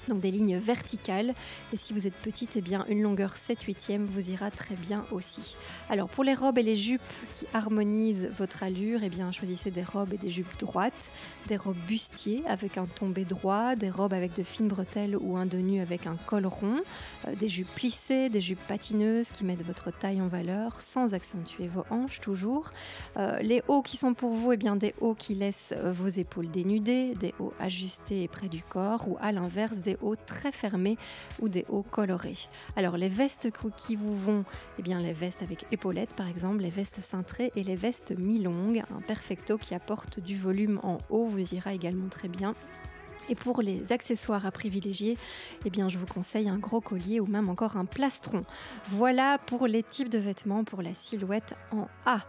donc 0.07 0.19
des 0.19 0.31
lignes 0.31 0.57
verticales. 0.57 1.33
Et 1.72 1.77
si 1.77 1.93
vous 1.93 2.07
êtes 2.07 2.15
petite, 2.15 2.51
eh 2.55 2.62
bien 2.62 2.86
une 2.89 3.01
longueur 3.01 3.38
7 3.38 3.62
8 3.62 3.91
e 3.91 4.05
vous 4.05 4.29
ira 4.29 4.51
très 4.51 4.75
bien 4.75 5.05
aussi. 5.12 5.55
Alors 5.89 6.10
pour 6.10 6.24
les 6.24 6.33
robes 6.33 6.57
et 6.57 6.63
les 6.63 6.75
jupes 6.75 7.01
qui 7.38 7.45
harmonisent 7.53 8.29
votre 8.38 8.63
allure, 8.63 9.01
eh 9.03 9.10
bien 9.10 9.31
choisissez 9.31 9.72
des 9.72 9.83
robes 9.83 10.13
et 10.13 10.17
des 10.17 10.29
jupes 10.29 10.57
droites, 10.60 10.93
des 11.48 11.57
robes 11.57 11.77
bustiers 11.88 12.43
avec 12.48 12.77
un 12.77 12.86
tombé 12.86 13.25
droit, 13.25 13.75
des 13.75 13.89
robes 13.89 14.13
avec 14.13 14.36
de 14.36 14.43
fines 14.43 14.67
bretelles 14.67 15.15
ou 15.15 15.38
un 15.38 15.45
de 15.45 15.57
nu 15.57 15.81
avec 15.81 16.07
un 16.07 16.15
col 16.27 16.45
rond, 16.45 16.81
euh, 17.27 17.36
des 17.36 17.50
jupes 17.50 17.74
plissées, 17.75 18.29
des 18.29 18.41
jupes 18.41 18.65
patineuses 18.67 19.29
qui 19.29 19.45
mettent 19.45 19.65
votre 19.65 19.91
taille 19.91 20.22
en 20.22 20.27
valeur 20.27 20.81
sans 20.81 21.13
accentuer 21.13 21.67
vos 21.67 21.86
hanches 21.89 22.19
toujours. 22.19 22.72
Euh, 23.17 23.39
les 23.39 23.62
hauts 23.67 23.81
qui 23.81 23.98
sont 23.98 24.13
pour 24.13 24.33
vous, 24.33 24.51
eh 24.51 24.57
bien 24.57 24.75
des 24.75 24.93
hauts 25.01 25.15
qui 25.15 25.36
laissent 25.36 25.74
vos 25.83 26.07
épaules 26.07 26.50
dénudées, 26.50 27.15
des 27.15 27.33
hauts 27.39 27.53
ajustés 27.60 28.27
près 28.27 28.48
du 28.48 28.63
corps 28.63 29.07
ou 29.07 29.17
à 29.22 29.31
l'inverse 29.31 29.79
des 29.79 29.92
hauts 30.01 30.15
très 30.15 30.51
fermés 30.51 30.97
ou 31.39 31.50
des 31.50 31.65
hauts 31.69 31.83
colorés. 31.83 32.38
Alors 32.75 32.97
les 32.97 33.09
vestes 33.09 33.50
qui 33.77 33.95
vous 33.95 34.17
vont, 34.17 34.45
eh 34.79 34.81
bien 34.81 35.00
les 35.00 35.13
vestes 35.13 35.41
avec 35.41 35.65
épaulettes 35.71 36.15
par 36.15 36.27
exemple, 36.27 36.62
les 36.62 36.69
vestes 36.69 37.00
cintrées 37.00 37.51
et 37.55 37.63
les 37.63 37.75
vestes 37.75 38.12
mi-longues, 38.17 38.83
un 38.95 39.01
perfecto 39.01 39.57
qui 39.57 39.75
apporte 39.75 40.19
du 40.19 40.38
volume 40.38 40.79
en 40.83 40.97
haut 41.09 41.25
vous 41.25 41.53
ira 41.53 41.73
également 41.73 42.09
très 42.09 42.27
bien. 42.27 42.55
Et 43.29 43.35
pour 43.35 43.61
les 43.61 43.91
accessoires 43.91 44.45
à 44.45 44.51
privilégier, 44.51 45.17
eh 45.65 45.69
bien, 45.69 45.87
je 45.89 45.97
vous 45.97 46.05
conseille 46.05 46.49
un 46.49 46.57
gros 46.57 46.81
collier 46.81 47.19
ou 47.19 47.25
même 47.25 47.49
encore 47.49 47.77
un 47.77 47.85
plastron. 47.85 48.43
Voilà 48.91 49.37
pour 49.37 49.65
les 49.67 49.81
types 49.81 50.09
de 50.09 50.17
vêtements 50.17 50.63
pour 50.63 50.81
la 50.81 50.93
silhouette 50.93 51.55
en 51.71 51.87
A. 52.05 52.19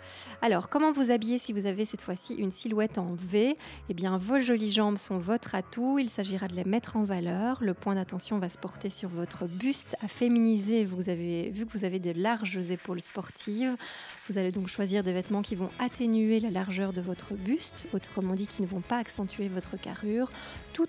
Alors, 0.41 0.69
comment 0.69 0.93
vous 0.93 1.11
habiller 1.11 1.39
si 1.39 1.53
vous 1.53 1.67
avez 1.67 1.85
cette 1.85 2.03
fois-ci 2.03 2.35
une 2.35 2.51
silhouette 2.51 2.99
en 2.99 3.15
V? 3.15 3.57
Eh 3.89 3.95
bien, 3.95 4.19
vos 4.19 4.39
jolies 4.41 4.71
jambes 4.71 4.99
sont 4.99 5.19
votre 5.19 5.55
atout. 5.55 5.99
Il 5.99 6.11
s'agira 6.11 6.47
de 6.47 6.55
les 6.55 6.65
mettre 6.65 6.97
en 6.97 7.03
valeur. 7.03 7.59
Le 7.61 7.75
point 7.75 7.97
d'attention 7.97 8.39
va 8.39 8.49
se 8.49 8.59
porter 8.59 8.91
sur 8.91 9.09
votre 9.09 9.47
buste 9.47 9.97
à 10.01 10.09
féminiser. 10.09 10.85
Vous 10.85 11.09
avez 11.09 11.51
vu 11.51 11.67
que 11.67 11.73
vous 11.77 11.85
avez 11.85 11.99
des 11.99 12.15
larges 12.15 12.71
épaules 12.71 13.01
sportives. 13.01 13.77
Vous 14.29 14.39
allez 14.39 14.53
donc 14.53 14.69
choisir 14.69 15.03
des 15.03 15.13
vêtements 15.13 15.43
qui 15.43 15.57
vont 15.57 15.71
atténuer 15.79 16.41
la 16.41 16.51
largeur 16.51 16.93
de 16.93 17.01
votre 17.01 17.35
buste, 17.35 17.87
autrement 17.93 18.35
dit 18.35 18.47
qui 18.47 18.63
ne 18.63 18.67
vont 18.67 18.81
pas 18.81 18.99
accentuer 18.99 19.49
votre 19.49 19.77
carrure 19.77 20.31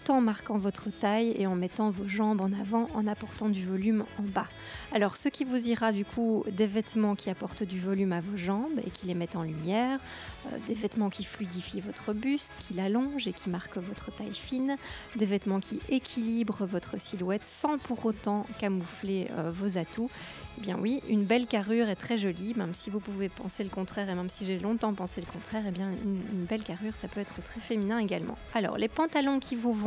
en 0.10 0.22
marquant 0.22 0.58
votre 0.58 0.90
taille 0.90 1.34
et 1.38 1.48
en 1.48 1.56
mettant 1.56 1.90
vos 1.90 2.08
jambes 2.08 2.42
en 2.42 2.52
avant 2.54 2.88
en 2.94 3.08
apportant 3.08 3.50
du 3.50 3.66
volume 3.66 4.04
en 4.20 4.24
bas. 4.24 4.48
Alors 4.92 5.16
ce 5.16 5.30
qui 5.30 5.44
vous 5.44 5.68
ira 5.68 5.92
du 5.92 6.06
coup 6.06 6.44
des 6.52 6.68
vêtements 6.68 7.16
qui 7.16 7.30
apportent 7.30 7.64
du 7.64 7.80
volume 7.80 8.14
à 8.14 8.22
vos 8.22 8.38
jambes 8.38 8.80
et 8.86 8.90
qui 8.90 9.08
les 9.08 9.14
mettent 9.14 9.36
en 9.36 9.44
lumière, 9.44 10.00
euh, 10.48 10.58
des 10.68 10.74
vêtements 10.74 11.10
qui 11.10 11.24
fluidifient 11.24 11.82
votre 11.82 12.14
buste, 12.14 12.52
qui 12.60 12.76
l'allongent 12.76 13.28
et 13.28 13.34
qui 13.34 13.50
marquent 13.50 13.78
votre 13.78 14.12
taille 14.12 14.34
fine, 14.34 14.78
des 15.16 15.26
vêtements 15.26 15.60
qui 15.60 15.80
équilibrent 15.90 16.66
votre 16.66 17.00
silhouette 17.00 17.46
sans 17.46 17.78
pour 17.78 18.06
autant 18.06 18.46
camoufler 18.60 19.28
euh, 19.32 19.52
vos 19.52 19.78
atouts. 19.78 20.10
Eh 20.58 20.62
bien 20.62 20.78
oui, 20.80 21.02
une 21.10 21.26
belle 21.26 21.48
carrure 21.48 21.90
est 21.90 21.96
très 21.96 22.18
jolie, 22.18 22.54
même 22.56 22.74
si 22.74 22.90
vous 22.90 23.00
pouvez 23.00 23.28
penser 23.28 23.64
le 23.64 23.70
contraire 23.70 24.10
et 24.10 24.16
même 24.16 24.30
si 24.30 24.46
j'ai 24.46 24.60
longtemps 24.60 24.94
pensé 24.94 25.20
le 25.20 25.28
contraire, 25.28 25.64
eh 25.68 25.72
bien 25.72 25.90
une, 25.92 26.22
une, 26.32 26.46
belle 26.46 26.64
carrure 26.64 26.96
ça 26.96 27.08
peut 27.08 27.20
être 27.20 27.42
très 27.42 27.60
féminin 27.60 28.00
également. 28.00 28.38
Alors 28.54 28.78
les 28.78 28.88
pantalons 28.88 29.40
qui 29.40 29.56
vous 29.56 29.74
vont, 29.74 29.85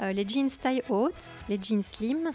euh, 0.00 0.12
les 0.12 0.26
jeans 0.26 0.50
taille 0.50 0.82
haute, 0.88 1.30
les 1.48 1.58
jeans 1.60 1.82
slim, 1.82 2.30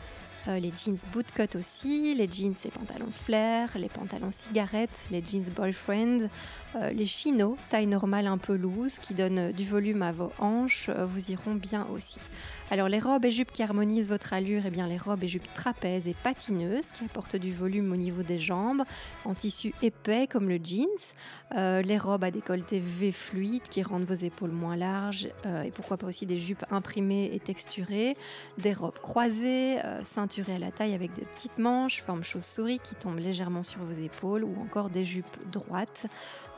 euh, 0.48 0.60
les 0.60 0.72
jeans 0.76 0.98
bootcut 1.14 1.58
aussi, 1.58 2.14
les 2.16 2.30
jeans 2.30 2.56
et 2.66 2.70
pantalons 2.70 3.12
flair, 3.12 3.70
les 3.76 3.88
pantalons 3.88 4.32
cigarettes, 4.32 5.08
les 5.12 5.24
jeans 5.24 5.46
boyfriend, 5.56 6.30
euh, 6.76 6.90
les 6.92 7.06
chinos, 7.06 7.56
taille 7.70 7.88
normale 7.88 8.28
un 8.28 8.38
peu 8.38 8.56
loose, 8.56 8.98
qui 8.98 9.14
donnent 9.14 9.52
du 9.54 9.66
volume 9.66 10.02
à 10.02 10.12
vos 10.12 10.32
hanches, 10.40 10.90
vous 10.90 11.32
iront 11.32 11.56
bien 11.56 11.88
aussi. 11.94 12.20
Alors 12.72 12.88
les 12.90 13.00
robes 13.00 13.26
et 13.26 13.32
jupes 13.32 13.52
qui 13.52 13.62
harmonisent 13.62 14.10
votre 14.10 14.34
allure, 14.34 14.64
eh 14.66 14.72
bien 14.72 14.88
les 14.88 14.98
robes 14.98 15.24
et 15.24 15.28
jupes 15.28 15.48
trapèzes 15.54 16.08
et 16.08 16.16
patineuses 16.24 16.88
qui 16.88 17.06
apportent 17.06 17.36
du 17.36 17.54
volume 17.54 17.92
au 17.92 17.96
niveau 17.96 18.24
des 18.24 18.40
jambes, 18.40 18.84
en 19.26 19.36
tissu 19.36 19.74
épais 19.84 20.28
comme 20.28 20.50
le 20.50 20.58
jeans, 20.64 20.88
les 21.56 21.98
robes 22.00 22.24
à 22.24 22.32
décolleté 22.32 22.80
V 22.80 23.12
fluide 23.12 23.64
qui 23.70 23.84
rendent 23.84 24.06
vos 24.06 24.14
épaules 24.14 24.52
moins 24.52 24.76
larges, 24.76 25.28
et 25.46 25.70
pourquoi 25.72 25.98
pas 25.98 26.08
aussi 26.08 26.26
des 26.26 26.40
jupes 26.40 26.66
imprimées 26.72 27.30
et 27.34 27.40
texturées, 27.40 28.18
des 28.58 28.74
robes 28.74 28.98
croisées, 29.00 29.78
ceintures 30.02 30.50
à 30.50 30.58
la 30.58 30.72
taille 30.72 30.96
avec 30.96 31.14
des 31.14 31.26
petites 31.26 31.60
manches, 31.60 32.02
forme 32.02 32.24
chauve-souris 32.24 32.80
qui 32.80 32.96
tombent 32.96 33.20
légèrement 33.20 33.64
sur 33.64 33.82
vos 33.84 33.94
épaules 33.94 34.44
ou 34.44 34.56
encore 34.62 34.90
des 34.90 35.06
jupes 35.06 35.38
droites. 35.52 36.08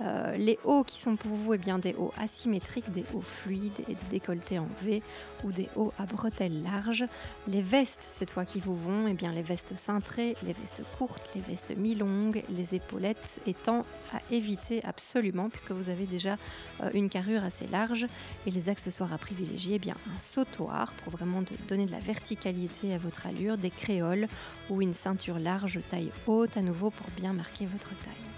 Euh, 0.01 0.35
les 0.35 0.59
hauts 0.65 0.83
qui 0.83 0.99
sont 0.99 1.15
pour 1.15 1.35
vous, 1.35 1.53
eh 1.53 1.57
bien, 1.57 1.79
des 1.79 1.93
hauts 1.93 2.13
asymétriques, 2.17 2.91
des 2.91 3.05
hauts 3.13 3.21
fluides 3.21 3.79
et 3.87 3.95
des 3.95 4.09
décolletés 4.11 4.59
en 4.59 4.67
V 4.83 5.01
ou 5.43 5.51
des 5.51 5.69
hauts 5.75 5.93
à 5.97 6.05
bretelles 6.05 6.63
larges. 6.63 7.05
Les 7.47 7.61
vestes, 7.61 8.03
cette 8.03 8.31
fois 8.31 8.45
qui 8.45 8.59
vous 8.59 8.75
vont, 8.75 9.07
eh 9.07 9.13
bien, 9.13 9.31
les 9.31 9.41
vestes 9.41 9.75
cintrées, 9.75 10.35
les 10.43 10.53
vestes 10.53 10.83
courtes, 10.97 11.29
les 11.35 11.41
vestes 11.41 11.75
mi-longues, 11.75 12.43
les 12.49 12.75
épaulettes 12.75 13.41
étant 13.45 13.85
à 14.13 14.19
éviter 14.31 14.83
absolument 14.83 15.49
puisque 15.49 15.71
vous 15.71 15.89
avez 15.89 16.05
déjà 16.05 16.37
euh, 16.81 16.89
une 16.93 17.09
carrure 17.09 17.43
assez 17.43 17.67
large. 17.67 18.05
Et 18.45 18.51
les 18.51 18.69
accessoires 18.69 19.13
à 19.13 19.17
privilégier, 19.17 19.75
eh 19.75 19.79
bien, 19.79 19.95
un 20.15 20.19
sautoir 20.19 20.93
pour 21.03 21.11
vraiment 21.11 21.43
donner 21.67 21.85
de 21.85 21.91
la 21.91 21.99
verticalité 21.99 22.93
à 22.93 22.97
votre 22.97 23.27
allure, 23.27 23.57
des 23.57 23.69
créoles 23.69 24.27
ou 24.69 24.81
une 24.81 24.93
ceinture 24.93 25.39
large 25.39 25.79
taille 25.89 26.11
haute 26.27 26.57
à 26.57 26.61
nouveau 26.61 26.89
pour 26.89 27.07
bien 27.17 27.33
marquer 27.33 27.65
votre 27.65 27.89
taille. 28.03 28.34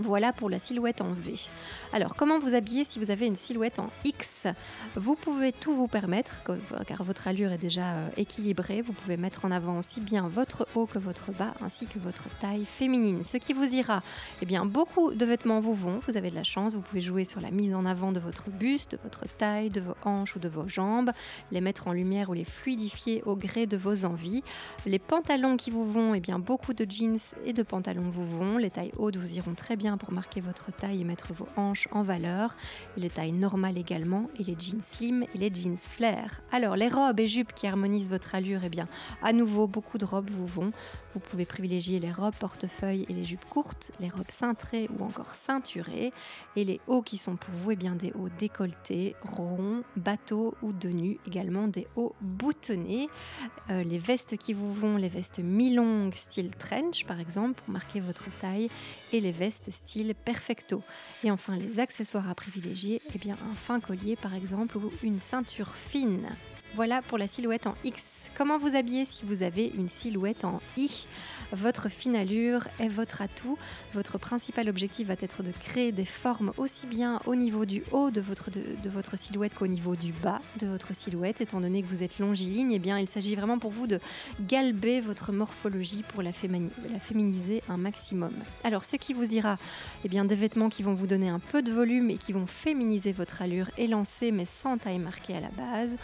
Voilà 0.00 0.32
pour 0.32 0.48
la 0.48 0.60
silhouette 0.60 1.00
en 1.00 1.12
V. 1.12 1.34
Alors, 1.92 2.14
comment 2.14 2.38
vous 2.38 2.54
habiller 2.54 2.84
si 2.84 3.00
vous 3.00 3.10
avez 3.10 3.26
une 3.26 3.34
silhouette 3.34 3.80
en 3.80 3.90
X? 4.04 4.46
Vous 4.94 5.16
pouvez 5.16 5.50
tout 5.50 5.72
vous 5.72 5.88
permettre, 5.88 6.36
car 6.86 7.02
votre 7.02 7.26
allure 7.26 7.50
est 7.50 7.58
déjà 7.58 7.94
euh, 7.94 8.08
équilibrée. 8.16 8.80
Vous 8.80 8.92
pouvez 8.92 9.16
mettre 9.16 9.44
en 9.44 9.50
avant 9.50 9.76
aussi 9.78 10.00
bien 10.00 10.28
votre 10.28 10.68
haut 10.76 10.86
que 10.86 11.00
votre 11.00 11.32
bas, 11.32 11.52
ainsi 11.62 11.86
que 11.86 11.98
votre 11.98 12.28
taille 12.38 12.64
féminine. 12.64 13.24
Ce 13.24 13.38
qui 13.38 13.52
vous 13.52 13.74
ira, 13.74 14.04
eh 14.40 14.46
bien, 14.46 14.64
beaucoup 14.66 15.14
de 15.14 15.24
vêtements 15.24 15.58
vous 15.58 15.74
vont. 15.74 16.00
Vous 16.06 16.16
avez 16.16 16.30
de 16.30 16.36
la 16.36 16.44
chance. 16.44 16.76
Vous 16.76 16.80
pouvez 16.80 17.00
jouer 17.00 17.24
sur 17.24 17.40
la 17.40 17.50
mise 17.50 17.74
en 17.74 17.84
avant 17.84 18.12
de 18.12 18.20
votre 18.20 18.50
buste, 18.50 18.92
de 18.92 18.98
votre 19.02 19.26
taille, 19.26 19.70
de 19.70 19.80
vos 19.80 19.96
hanches 20.04 20.36
ou 20.36 20.38
de 20.38 20.48
vos 20.48 20.68
jambes, 20.68 21.10
les 21.50 21.60
mettre 21.60 21.88
en 21.88 21.92
lumière 21.92 22.30
ou 22.30 22.34
les 22.34 22.44
fluidifier 22.44 23.22
au 23.26 23.34
gré 23.34 23.66
de 23.66 23.76
vos 23.76 24.04
envies. 24.04 24.44
Les 24.86 25.00
pantalons 25.00 25.56
qui 25.56 25.72
vous 25.72 25.90
vont, 25.90 26.14
eh 26.14 26.20
bien, 26.20 26.38
beaucoup 26.38 26.72
de 26.72 26.86
jeans 26.88 27.18
et 27.44 27.52
de 27.52 27.64
pantalons 27.64 28.10
vous 28.10 28.26
vont. 28.26 28.58
Les 28.58 28.70
tailles 28.70 28.92
hautes 28.96 29.16
vous 29.16 29.34
iront 29.34 29.54
très 29.54 29.74
bien 29.74 29.87
pour 29.96 30.12
marquer 30.12 30.40
votre 30.40 30.72
taille 30.72 31.00
et 31.00 31.04
mettre 31.04 31.32
vos 31.32 31.48
hanches 31.56 31.88
en 31.92 32.02
valeur. 32.02 32.56
les 32.96 33.10
tailles 33.10 33.32
normales 33.32 33.78
également, 33.78 34.28
et 34.38 34.44
les 34.44 34.56
jeans 34.58 34.82
slim 34.82 35.24
et 35.34 35.38
les 35.38 35.52
jeans 35.52 35.76
flair. 35.76 36.40
Alors, 36.52 36.76
les 36.76 36.88
robes 36.88 37.20
et 37.20 37.26
jupes 37.26 37.52
qui 37.54 37.66
harmonisent 37.66 38.10
votre 38.10 38.34
allure, 38.34 38.60
eh 38.64 38.68
bien, 38.68 38.88
à 39.22 39.32
nouveau, 39.32 39.66
beaucoup 39.66 39.98
de 39.98 40.04
robes 40.04 40.30
vous 40.30 40.46
vont. 40.46 40.72
Vous 41.14 41.20
pouvez 41.20 41.46
privilégier 41.46 42.00
les 42.00 42.12
robes 42.12 42.34
portefeuille 42.34 43.06
et 43.08 43.12
les 43.12 43.24
jupes 43.24 43.44
courtes, 43.44 43.92
les 44.00 44.08
robes 44.08 44.30
cintrées 44.30 44.88
ou 44.98 45.04
encore 45.04 45.32
ceinturées. 45.32 46.12
Et 46.56 46.64
les 46.64 46.80
hauts 46.86 47.02
qui 47.02 47.18
sont 47.18 47.36
pour 47.36 47.54
vous, 47.54 47.72
eh 47.72 47.76
bien, 47.76 47.94
des 47.94 48.12
hauts 48.12 48.28
décolletés, 48.38 49.16
ronds, 49.22 49.82
bateaux 49.96 50.54
ou 50.62 50.72
de 50.72 50.88
nu, 50.88 51.18
également 51.26 51.68
des 51.68 51.86
hauts 51.96 52.14
boutonnés. 52.20 53.08
Euh, 53.70 53.82
les 53.82 53.98
vestes 53.98 54.36
qui 54.36 54.54
vous 54.54 54.72
vont, 54.72 54.96
les 54.96 55.08
vestes 55.08 55.38
mi-longues, 55.38 56.14
style 56.14 56.50
trench 56.56 57.04
par 57.04 57.20
exemple, 57.20 57.60
pour 57.62 57.70
marquer 57.72 58.00
votre 58.00 58.24
taille, 58.38 58.68
et 59.12 59.20
les 59.20 59.32
vestes 59.32 59.70
style 59.78 60.14
perfecto. 60.14 60.82
Et 61.24 61.30
enfin, 61.30 61.56
les 61.56 61.78
accessoires 61.78 62.28
à 62.28 62.34
privilégier, 62.34 63.00
eh 63.14 63.18
bien, 63.18 63.36
un 63.50 63.54
fin 63.54 63.80
collier 63.80 64.16
par 64.16 64.34
exemple 64.34 64.76
ou 64.78 64.90
une 65.02 65.18
ceinture 65.18 65.74
fine. 65.74 66.28
Voilà 66.74 67.02
pour 67.02 67.18
la 67.18 67.26
silhouette 67.26 67.66
en 67.66 67.74
X. 67.82 68.30
Comment 68.36 68.58
vous 68.58 68.76
habiller 68.76 69.04
si 69.04 69.24
vous 69.24 69.42
avez 69.42 69.72
une 69.76 69.88
silhouette 69.88 70.44
en 70.44 70.60
I? 70.76 71.06
Votre 71.52 71.88
fine 71.88 72.14
allure 72.14 72.68
est 72.78 72.88
votre 72.88 73.22
atout. 73.22 73.58
Votre 73.94 74.18
principal 74.18 74.68
objectif 74.68 75.08
va 75.08 75.14
être 75.14 75.42
de 75.42 75.50
créer 75.50 75.92
des 75.92 76.04
formes 76.04 76.52
aussi 76.58 76.86
bien 76.86 77.20
au 77.24 77.34
niveau 77.34 77.64
du 77.64 77.82
haut 77.90 78.10
de 78.10 78.20
votre, 78.20 78.50
silhouette 79.16 79.54
qu'au 79.54 79.66
niveau 79.66 79.96
du 79.96 80.12
bas 80.12 80.40
de 80.60 80.66
votre 80.66 80.94
silhouette. 80.94 81.40
Étant 81.40 81.60
donné 81.60 81.82
que 81.82 81.88
vous 81.88 82.02
êtes 82.02 82.18
longiligne, 82.18 82.72
eh 82.72 82.78
bien, 82.78 82.98
il 82.98 83.08
s'agit 83.08 83.34
vraiment 83.34 83.58
pour 83.58 83.70
vous 83.70 83.86
de 83.86 83.98
galber 84.42 85.00
votre 85.00 85.32
morphologie 85.32 86.04
pour 86.08 86.22
la, 86.22 86.32
féminiser 86.32 87.62
un 87.68 87.78
maximum. 87.78 88.32
Alors, 88.62 88.84
ce 88.84 88.96
qui 88.96 89.14
vous 89.14 89.32
ira, 89.34 89.56
eh 90.04 90.08
bien, 90.08 90.26
des 90.26 90.36
vêtements 90.36 90.68
qui 90.68 90.82
vont 90.82 90.94
vous 90.94 91.06
donner 91.06 91.30
un 91.30 91.40
peu 91.40 91.62
de 91.62 91.72
volume 91.72 92.10
et 92.10 92.18
qui 92.18 92.32
vont 92.32 92.46
féminiser 92.46 93.12
votre 93.12 93.40
allure 93.40 93.70
élancée 93.78 94.32
mais 94.32 94.44
sans 94.44 94.76
taille 94.76 94.98
marquée 94.98 95.34
à 95.34 95.40
la 95.40 95.50
base. 95.50 95.96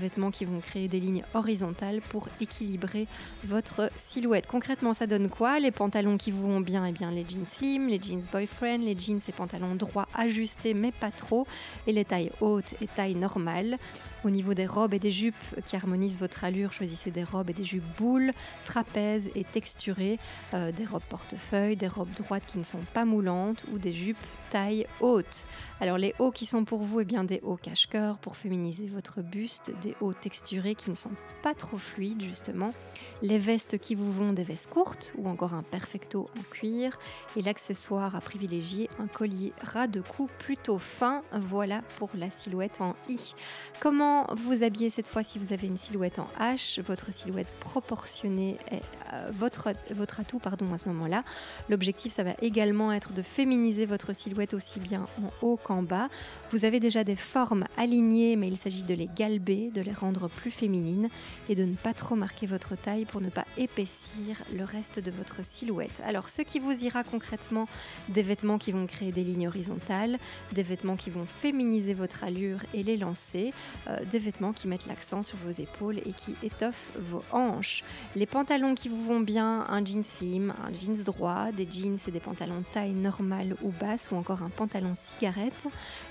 Vêtements 0.00 0.30
qui 0.30 0.44
vont 0.44 0.60
créer 0.60 0.88
des 0.88 0.98
lignes 0.98 1.22
horizontales 1.34 2.00
pour 2.00 2.28
équilibrer 2.40 3.06
votre 3.44 3.90
silhouette. 3.98 4.46
Concrètement, 4.46 4.94
ça 4.94 5.06
donne 5.06 5.28
quoi? 5.28 5.60
Les 5.60 5.70
pantalons 5.70 6.16
qui 6.16 6.30
vous 6.30 6.42
vont 6.42 6.60
bien, 6.60 6.84
et 6.86 6.90
eh 6.90 6.92
bien 6.92 7.10
les 7.10 7.24
jeans 7.28 7.46
slim, 7.46 7.88
les 7.88 8.00
jeans 8.02 8.22
boyfriend, 8.32 8.78
les 8.78 8.98
jeans 8.98 9.20
et 9.28 9.32
pantalons 9.32 9.74
droits 9.74 10.08
ajustés 10.14 10.74
mais 10.74 10.92
pas 10.92 11.10
trop, 11.10 11.46
et 11.86 11.92
les 11.92 12.04
tailles 12.04 12.32
hautes 12.40 12.74
et 12.80 12.86
tailles 12.86 13.14
normales. 13.14 13.78
Au 14.24 14.30
niveau 14.30 14.54
des 14.54 14.66
robes 14.66 14.94
et 14.94 14.98
des 14.98 15.12
jupes 15.12 15.34
qui 15.64 15.76
harmonisent 15.76 16.18
votre 16.18 16.44
allure, 16.44 16.72
choisissez 16.72 17.10
des 17.10 17.24
robes 17.24 17.50
et 17.50 17.54
des 17.54 17.64
jupes 17.64 17.84
boules, 17.96 18.32
trapèzes 18.64 19.30
et 19.34 19.44
texturées, 19.44 20.18
euh, 20.54 20.72
des 20.72 20.84
robes 20.84 21.02
portefeuille, 21.08 21.76
des 21.76 21.88
robes 21.88 22.12
droites 22.16 22.44
qui 22.46 22.58
ne 22.58 22.64
sont 22.64 22.84
pas 22.92 23.04
moulantes 23.04 23.64
ou 23.72 23.78
des 23.78 23.92
jupes 23.92 24.18
taille 24.50 24.86
haute. 25.00 25.46
Alors 25.82 25.96
les 25.96 26.14
hauts 26.18 26.30
qui 26.30 26.44
sont 26.44 26.66
pour 26.66 26.80
vous, 26.80 27.00
et 27.00 27.02
eh 27.02 27.04
bien 27.06 27.24
des 27.24 27.40
hauts 27.42 27.56
cache-cœur 27.56 28.18
pour 28.18 28.36
féminiser 28.36 28.86
votre 28.86 29.22
buste, 29.22 29.72
des 29.80 29.96
hauts 30.02 30.12
texturés 30.12 30.74
qui 30.74 30.90
ne 30.90 30.94
sont 30.94 31.12
pas 31.42 31.54
trop 31.54 31.78
fluides 31.78 32.20
justement, 32.20 32.74
les 33.22 33.38
vestes 33.38 33.78
qui 33.78 33.94
vous 33.94 34.12
vont, 34.12 34.34
des 34.34 34.42
vestes 34.42 34.68
courtes 34.68 35.14
ou 35.16 35.26
encore 35.26 35.54
un 35.54 35.62
perfecto 35.62 36.28
en 36.38 36.42
cuir 36.50 36.98
et 37.34 37.40
l'accessoire 37.40 38.14
à 38.14 38.20
privilégier, 38.20 38.90
un 38.98 39.06
collier 39.06 39.54
ras 39.62 39.86
de 39.86 40.02
cou 40.02 40.28
plutôt 40.38 40.78
fin. 40.78 41.22
Voilà 41.32 41.80
pour 41.96 42.10
la 42.14 42.30
silhouette 42.30 42.82
en 42.82 42.94
I. 43.08 43.34
Comment 43.80 44.26
vous 44.34 44.62
habiller 44.62 44.90
cette 44.90 45.08
fois 45.08 45.24
si 45.24 45.38
vous 45.38 45.54
avez 45.54 45.66
une 45.66 45.78
silhouette 45.78 46.18
en 46.18 46.28
H? 46.38 46.82
Votre 46.82 47.10
silhouette 47.10 47.50
proportionnée 47.58 48.58
est 48.70 48.82
euh, 49.12 49.30
votre, 49.32 49.70
votre 49.90 50.20
atout 50.20 50.38
pardon, 50.38 50.72
à 50.74 50.78
ce 50.78 50.88
moment-là. 50.88 51.24
L'objectif, 51.68 52.12
ça 52.12 52.22
va 52.22 52.34
également 52.42 52.92
être 52.92 53.12
de 53.12 53.22
féminiser 53.22 53.86
votre 53.86 54.14
silhouette 54.14 54.54
aussi 54.54 54.78
bien 54.78 55.06
en 55.22 55.30
haut 55.46 55.56
qu'en 55.70 55.82
bas. 55.84 56.08
Vous 56.50 56.64
avez 56.64 56.80
déjà 56.80 57.04
des 57.04 57.14
formes 57.14 57.64
alignées, 57.76 58.34
mais 58.34 58.48
il 58.48 58.56
s'agit 58.56 58.82
de 58.82 58.92
les 58.92 59.08
galber, 59.14 59.70
de 59.72 59.80
les 59.80 59.92
rendre 59.92 60.28
plus 60.28 60.50
féminines 60.50 61.08
et 61.48 61.54
de 61.54 61.64
ne 61.64 61.76
pas 61.76 61.94
trop 61.94 62.16
marquer 62.16 62.46
votre 62.46 62.76
taille 62.76 63.04
pour 63.04 63.20
ne 63.20 63.28
pas 63.28 63.44
épaissir 63.56 64.36
le 64.52 64.64
reste 64.64 64.98
de 64.98 65.12
votre 65.12 65.44
silhouette. 65.44 66.02
Alors, 66.04 66.28
ce 66.28 66.42
qui 66.42 66.58
vous 66.58 66.84
ira 66.84 67.04
concrètement, 67.04 67.68
des 68.08 68.22
vêtements 68.22 68.58
qui 68.58 68.72
vont 68.72 68.86
créer 68.86 69.12
des 69.12 69.22
lignes 69.22 69.46
horizontales, 69.46 70.18
des 70.52 70.64
vêtements 70.64 70.96
qui 70.96 71.10
vont 71.10 71.26
féminiser 71.26 71.94
votre 71.94 72.24
allure 72.24 72.58
et 72.74 72.82
les 72.82 72.96
lancer, 72.96 73.52
euh, 73.88 73.98
des 74.10 74.18
vêtements 74.18 74.52
qui 74.52 74.66
mettent 74.66 74.88
l'accent 74.88 75.22
sur 75.22 75.38
vos 75.38 75.52
épaules 75.52 75.98
et 75.98 76.12
qui 76.12 76.34
étoffent 76.42 76.90
vos 76.98 77.22
hanches. 77.30 77.84
Les 78.16 78.26
pantalons 78.26 78.74
qui 78.74 78.88
vous 78.88 79.04
vont 79.04 79.20
bien, 79.20 79.66
un 79.68 79.84
jean 79.84 80.02
slim, 80.02 80.52
un 80.66 80.72
jeans 80.72 81.04
droit, 81.04 81.52
des 81.52 81.68
jeans 81.70 81.98
et 82.08 82.10
des 82.10 82.18
pantalons 82.18 82.64
taille 82.72 82.92
normale 82.92 83.54
ou 83.62 83.70
basse 83.70 84.10
ou 84.10 84.16
encore 84.16 84.42
un 84.42 84.50
pantalon 84.50 84.94
cigarette. 84.94 85.59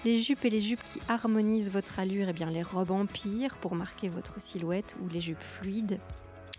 Les 0.05 0.19
jupes 0.19 0.45
et 0.45 0.49
les 0.49 0.61
jupes 0.61 0.83
qui 0.83 0.99
harmonisent 1.07 1.71
votre 1.71 1.99
allure, 1.99 2.27
et 2.27 2.31
eh 2.31 2.33
bien 2.33 2.49
les 2.49 2.63
robes 2.63 2.91
empire 2.91 3.57
pour 3.57 3.75
marquer 3.75 4.09
votre 4.09 4.39
silhouette 4.39 4.95
ou 5.01 5.09
les 5.09 5.21
jupes 5.21 5.41
fluides 5.41 5.99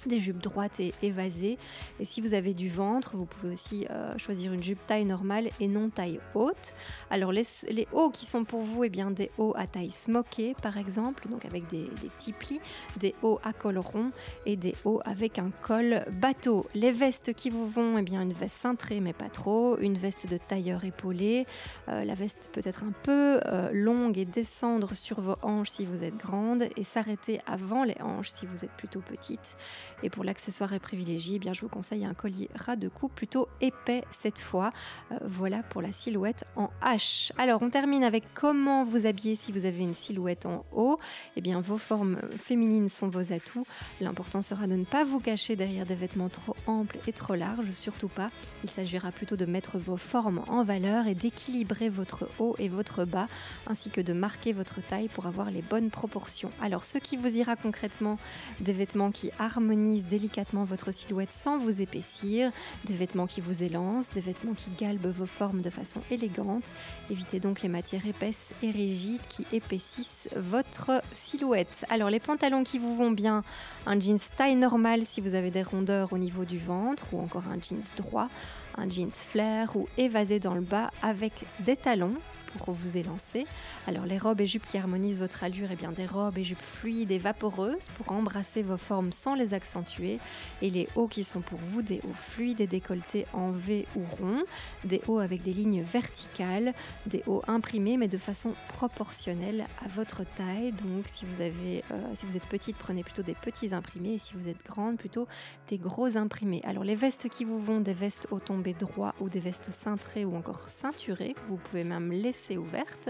des 0.06 0.20
jupes 0.20 0.42
droites 0.42 0.80
et 0.80 0.94
évasées. 1.02 1.58
Et 1.98 2.04
si 2.04 2.20
vous 2.20 2.34
avez 2.34 2.54
du 2.54 2.68
ventre, 2.68 3.16
vous 3.16 3.26
pouvez 3.26 3.52
aussi 3.52 3.86
euh, 3.90 4.16
choisir 4.18 4.52
une 4.52 4.62
jupe 4.62 4.84
taille 4.86 5.04
normale 5.04 5.50
et 5.60 5.68
non 5.68 5.90
taille 5.90 6.20
haute. 6.34 6.74
Alors 7.10 7.32
les, 7.32 7.44
hauts 7.92 8.10
qui 8.10 8.26
sont 8.26 8.44
pour 8.44 8.62
vous, 8.62 8.84
eh 8.84 8.88
bien 8.88 9.10
des 9.10 9.30
hauts 9.38 9.54
à 9.56 9.66
taille 9.66 9.90
smokée 9.90 10.54
par 10.62 10.78
exemple, 10.78 11.28
donc 11.28 11.44
avec 11.44 11.66
des, 11.68 11.84
petits 11.84 12.32
plis, 12.32 12.60
des 12.98 13.14
hauts 13.22 13.40
à 13.42 13.52
col 13.52 13.78
rond 13.78 14.10
et 14.46 14.56
des 14.56 14.74
hauts 14.84 15.00
avec 15.04 15.38
un 15.38 15.50
col 15.62 16.04
bateau. 16.12 16.66
Les 16.74 16.92
vestes 16.92 17.34
qui 17.34 17.50
vous 17.50 17.68
vont, 17.68 17.98
eh 17.98 18.02
bien 18.02 18.22
une 18.22 18.32
veste 18.32 18.56
cintrée 18.56 19.00
mais 19.00 19.12
pas 19.12 19.28
trop, 19.28 19.78
une 19.78 19.94
veste 19.94 20.28
de 20.28 20.38
tailleur 20.38 20.84
épaulé. 20.84 21.46
Euh, 21.88 22.04
la 22.04 22.14
veste 22.14 22.50
peut 22.52 22.62
être 22.64 22.84
un 22.84 22.92
peu 23.02 23.40
euh, 23.46 23.70
longue 23.72 24.18
et 24.18 24.24
descendre 24.24 24.94
sur 24.94 25.20
vos 25.20 25.36
hanches 25.42 25.70
si 25.70 25.86
vous 25.86 26.02
êtes 26.02 26.16
grande 26.16 26.64
et 26.76 26.84
s'arrêter 26.84 27.40
avant 27.46 27.84
les 27.84 27.96
hanches 28.00 28.30
si 28.30 28.46
vous 28.46 28.64
êtes 28.64 28.72
plutôt 28.72 29.00
petite. 29.00 29.56
Et 30.02 30.10
pour 30.10 30.24
l'accessoire 30.24 30.72
et 30.72 30.78
privilégié, 30.78 31.36
eh 31.36 31.38
bien, 31.38 31.52
je 31.52 31.60
vous 31.60 31.68
conseille 31.68 32.04
un 32.04 32.14
collier 32.14 32.48
ras 32.54 32.76
de 32.76 32.88
cou 32.88 33.08
plutôt 33.08 33.48
épais 33.60 34.04
cette 34.10 34.38
fois. 34.38 34.72
Euh, 35.12 35.16
voilà 35.26 35.62
pour 35.62 35.82
la 35.82 35.92
silhouette 35.92 36.44
en 36.56 36.70
H. 36.82 37.32
Alors, 37.38 37.62
on 37.62 37.70
termine 37.70 38.04
avec 38.04 38.24
comment 38.34 38.84
vous 38.84 39.06
habiller 39.06 39.36
si 39.36 39.52
vous 39.52 39.64
avez 39.64 39.82
une 39.82 39.94
silhouette 39.94 40.46
en 40.46 40.64
haut. 40.72 40.98
Eh 41.36 41.40
bien, 41.40 41.60
vos 41.60 41.78
formes 41.78 42.18
féminines 42.36 42.88
sont 42.88 43.08
vos 43.08 43.32
atouts. 43.32 43.66
L'important 44.00 44.42
sera 44.42 44.66
de 44.66 44.74
ne 44.74 44.84
pas 44.84 45.04
vous 45.04 45.20
cacher 45.20 45.56
derrière 45.56 45.86
des 45.86 45.94
vêtements 45.94 46.28
trop 46.28 46.56
amples 46.66 46.98
et 47.06 47.12
trop 47.12 47.34
larges, 47.34 47.72
surtout 47.72 48.08
pas. 48.08 48.30
Il 48.64 48.70
s'agira 48.70 49.12
plutôt 49.12 49.36
de 49.36 49.44
mettre 49.44 49.78
vos 49.78 49.96
formes 49.96 50.42
en 50.48 50.64
valeur 50.64 51.06
et 51.06 51.14
d'équilibrer 51.14 51.88
votre 51.88 52.28
haut 52.38 52.56
et 52.58 52.68
votre 52.68 53.04
bas, 53.04 53.28
ainsi 53.66 53.90
que 53.90 54.00
de 54.00 54.12
marquer 54.12 54.52
votre 54.52 54.80
taille 54.80 55.08
pour 55.08 55.26
avoir 55.26 55.50
les 55.50 55.62
bonnes 55.62 55.90
proportions. 55.90 56.50
Alors, 56.62 56.84
ce 56.84 56.98
qui 56.98 57.16
vous 57.16 57.36
ira 57.36 57.56
concrètement, 57.56 58.18
des 58.60 58.72
vêtements 58.72 59.10
qui 59.10 59.30
harmonisent 59.38 59.89
délicatement 59.98 60.64
votre 60.64 60.92
silhouette 60.92 61.32
sans 61.32 61.58
vous 61.58 61.80
épaissir, 61.80 62.50
des 62.84 62.94
vêtements 62.94 63.26
qui 63.26 63.40
vous 63.40 63.62
élancent, 63.62 64.10
des 64.10 64.20
vêtements 64.20 64.54
qui 64.54 64.70
galbent 64.78 65.12
vos 65.12 65.26
formes 65.26 65.60
de 65.60 65.70
façon 65.70 66.00
élégante. 66.10 66.72
Évitez 67.10 67.40
donc 67.40 67.62
les 67.62 67.68
matières 67.68 68.06
épaisses 68.06 68.50
et 68.62 68.70
rigides 68.70 69.20
qui 69.28 69.46
épaississent 69.52 70.28
votre 70.36 71.02
silhouette. 71.12 71.84
Alors 71.90 72.10
les 72.10 72.20
pantalons 72.20 72.64
qui 72.64 72.78
vous 72.78 72.96
vont 72.96 73.10
bien, 73.10 73.42
un 73.86 73.98
jeans 73.98 74.18
taille 74.36 74.56
normale 74.56 75.04
si 75.04 75.20
vous 75.20 75.34
avez 75.34 75.50
des 75.50 75.62
rondeurs 75.62 76.12
au 76.12 76.18
niveau 76.18 76.44
du 76.44 76.58
ventre 76.58 77.06
ou 77.12 77.20
encore 77.20 77.44
un 77.48 77.60
jeans 77.60 77.82
droit, 77.96 78.28
un 78.76 78.88
jeans 78.88 79.10
flair 79.10 79.76
ou 79.76 79.88
évasé 79.98 80.40
dans 80.40 80.54
le 80.54 80.60
bas 80.60 80.90
avec 81.02 81.32
des 81.60 81.76
talons 81.76 82.14
pour 82.58 82.74
vous 82.74 82.96
élancer. 82.96 83.46
Alors 83.86 84.06
les 84.06 84.18
robes 84.18 84.40
et 84.40 84.46
jupes 84.46 84.66
qui 84.68 84.78
harmonisent 84.78 85.20
votre 85.20 85.44
allure, 85.44 85.70
et 85.70 85.74
eh 85.74 85.76
bien 85.76 85.92
des 85.92 86.06
robes 86.06 86.38
et 86.38 86.44
jupes 86.44 86.60
fluides 86.60 87.10
et 87.10 87.18
vaporeuses 87.18 87.88
pour 87.96 88.12
embrasser 88.12 88.62
vos 88.62 88.76
formes 88.76 89.12
sans 89.12 89.34
les 89.34 89.54
accentuer. 89.54 90.18
Et 90.62 90.70
les 90.70 90.88
hauts 90.94 91.08
qui 91.08 91.24
sont 91.24 91.40
pour 91.40 91.58
vous 91.58 91.82
des 91.82 92.00
hauts 92.04 92.14
fluides 92.32 92.60
et 92.60 92.66
décolletés 92.66 93.26
en 93.32 93.50
V 93.50 93.86
ou 93.96 94.02
rond, 94.18 94.42
des 94.84 95.00
hauts 95.06 95.18
avec 95.18 95.42
des 95.42 95.52
lignes 95.52 95.82
verticales, 95.82 96.74
des 97.06 97.22
hauts 97.26 97.42
imprimés 97.46 97.96
mais 97.96 98.08
de 98.08 98.18
façon 98.18 98.54
proportionnelle 98.68 99.64
à 99.84 99.88
votre 99.88 100.24
taille. 100.24 100.72
Donc 100.72 101.04
si 101.06 101.24
vous, 101.24 101.42
avez, 101.42 101.84
euh, 101.90 102.00
si 102.14 102.26
vous 102.26 102.36
êtes 102.36 102.46
petite, 102.46 102.76
prenez 102.76 103.02
plutôt 103.02 103.22
des 103.22 103.34
petits 103.34 103.74
imprimés 103.74 104.14
et 104.14 104.18
si 104.18 104.34
vous 104.34 104.48
êtes 104.48 104.64
grande, 104.64 104.96
plutôt 104.96 105.26
des 105.68 105.78
gros 105.78 106.16
imprimés. 106.16 106.62
Alors 106.64 106.84
les 106.84 106.94
vestes 106.96 107.28
qui 107.28 107.44
vous 107.44 107.58
vont, 107.58 107.80
des 107.80 107.92
vestes 107.92 108.26
au 108.30 108.38
tombé 108.38 108.74
droit 108.74 109.14
ou 109.20 109.28
des 109.28 109.40
vestes 109.40 109.72
cintrées 109.72 110.24
ou 110.24 110.36
encore 110.36 110.68
ceinturées, 110.68 111.34
vous 111.48 111.56
pouvez 111.56 111.84
même 111.84 112.12
laisser 112.12 112.39
ouvertes. 112.56 113.08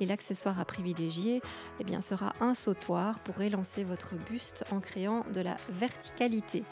Et 0.00 0.06
l'accessoire 0.06 0.58
à 0.60 0.64
privilégier 0.64 1.40
eh 1.80 1.84
bien, 1.84 2.00
sera 2.00 2.34
un 2.40 2.54
sautoir 2.54 3.18
pour 3.20 3.40
élancer 3.40 3.84
votre 3.84 4.14
buste 4.14 4.64
en 4.70 4.80
créant 4.80 5.24
de 5.34 5.40
la 5.40 5.56
verticalité. 5.70 6.64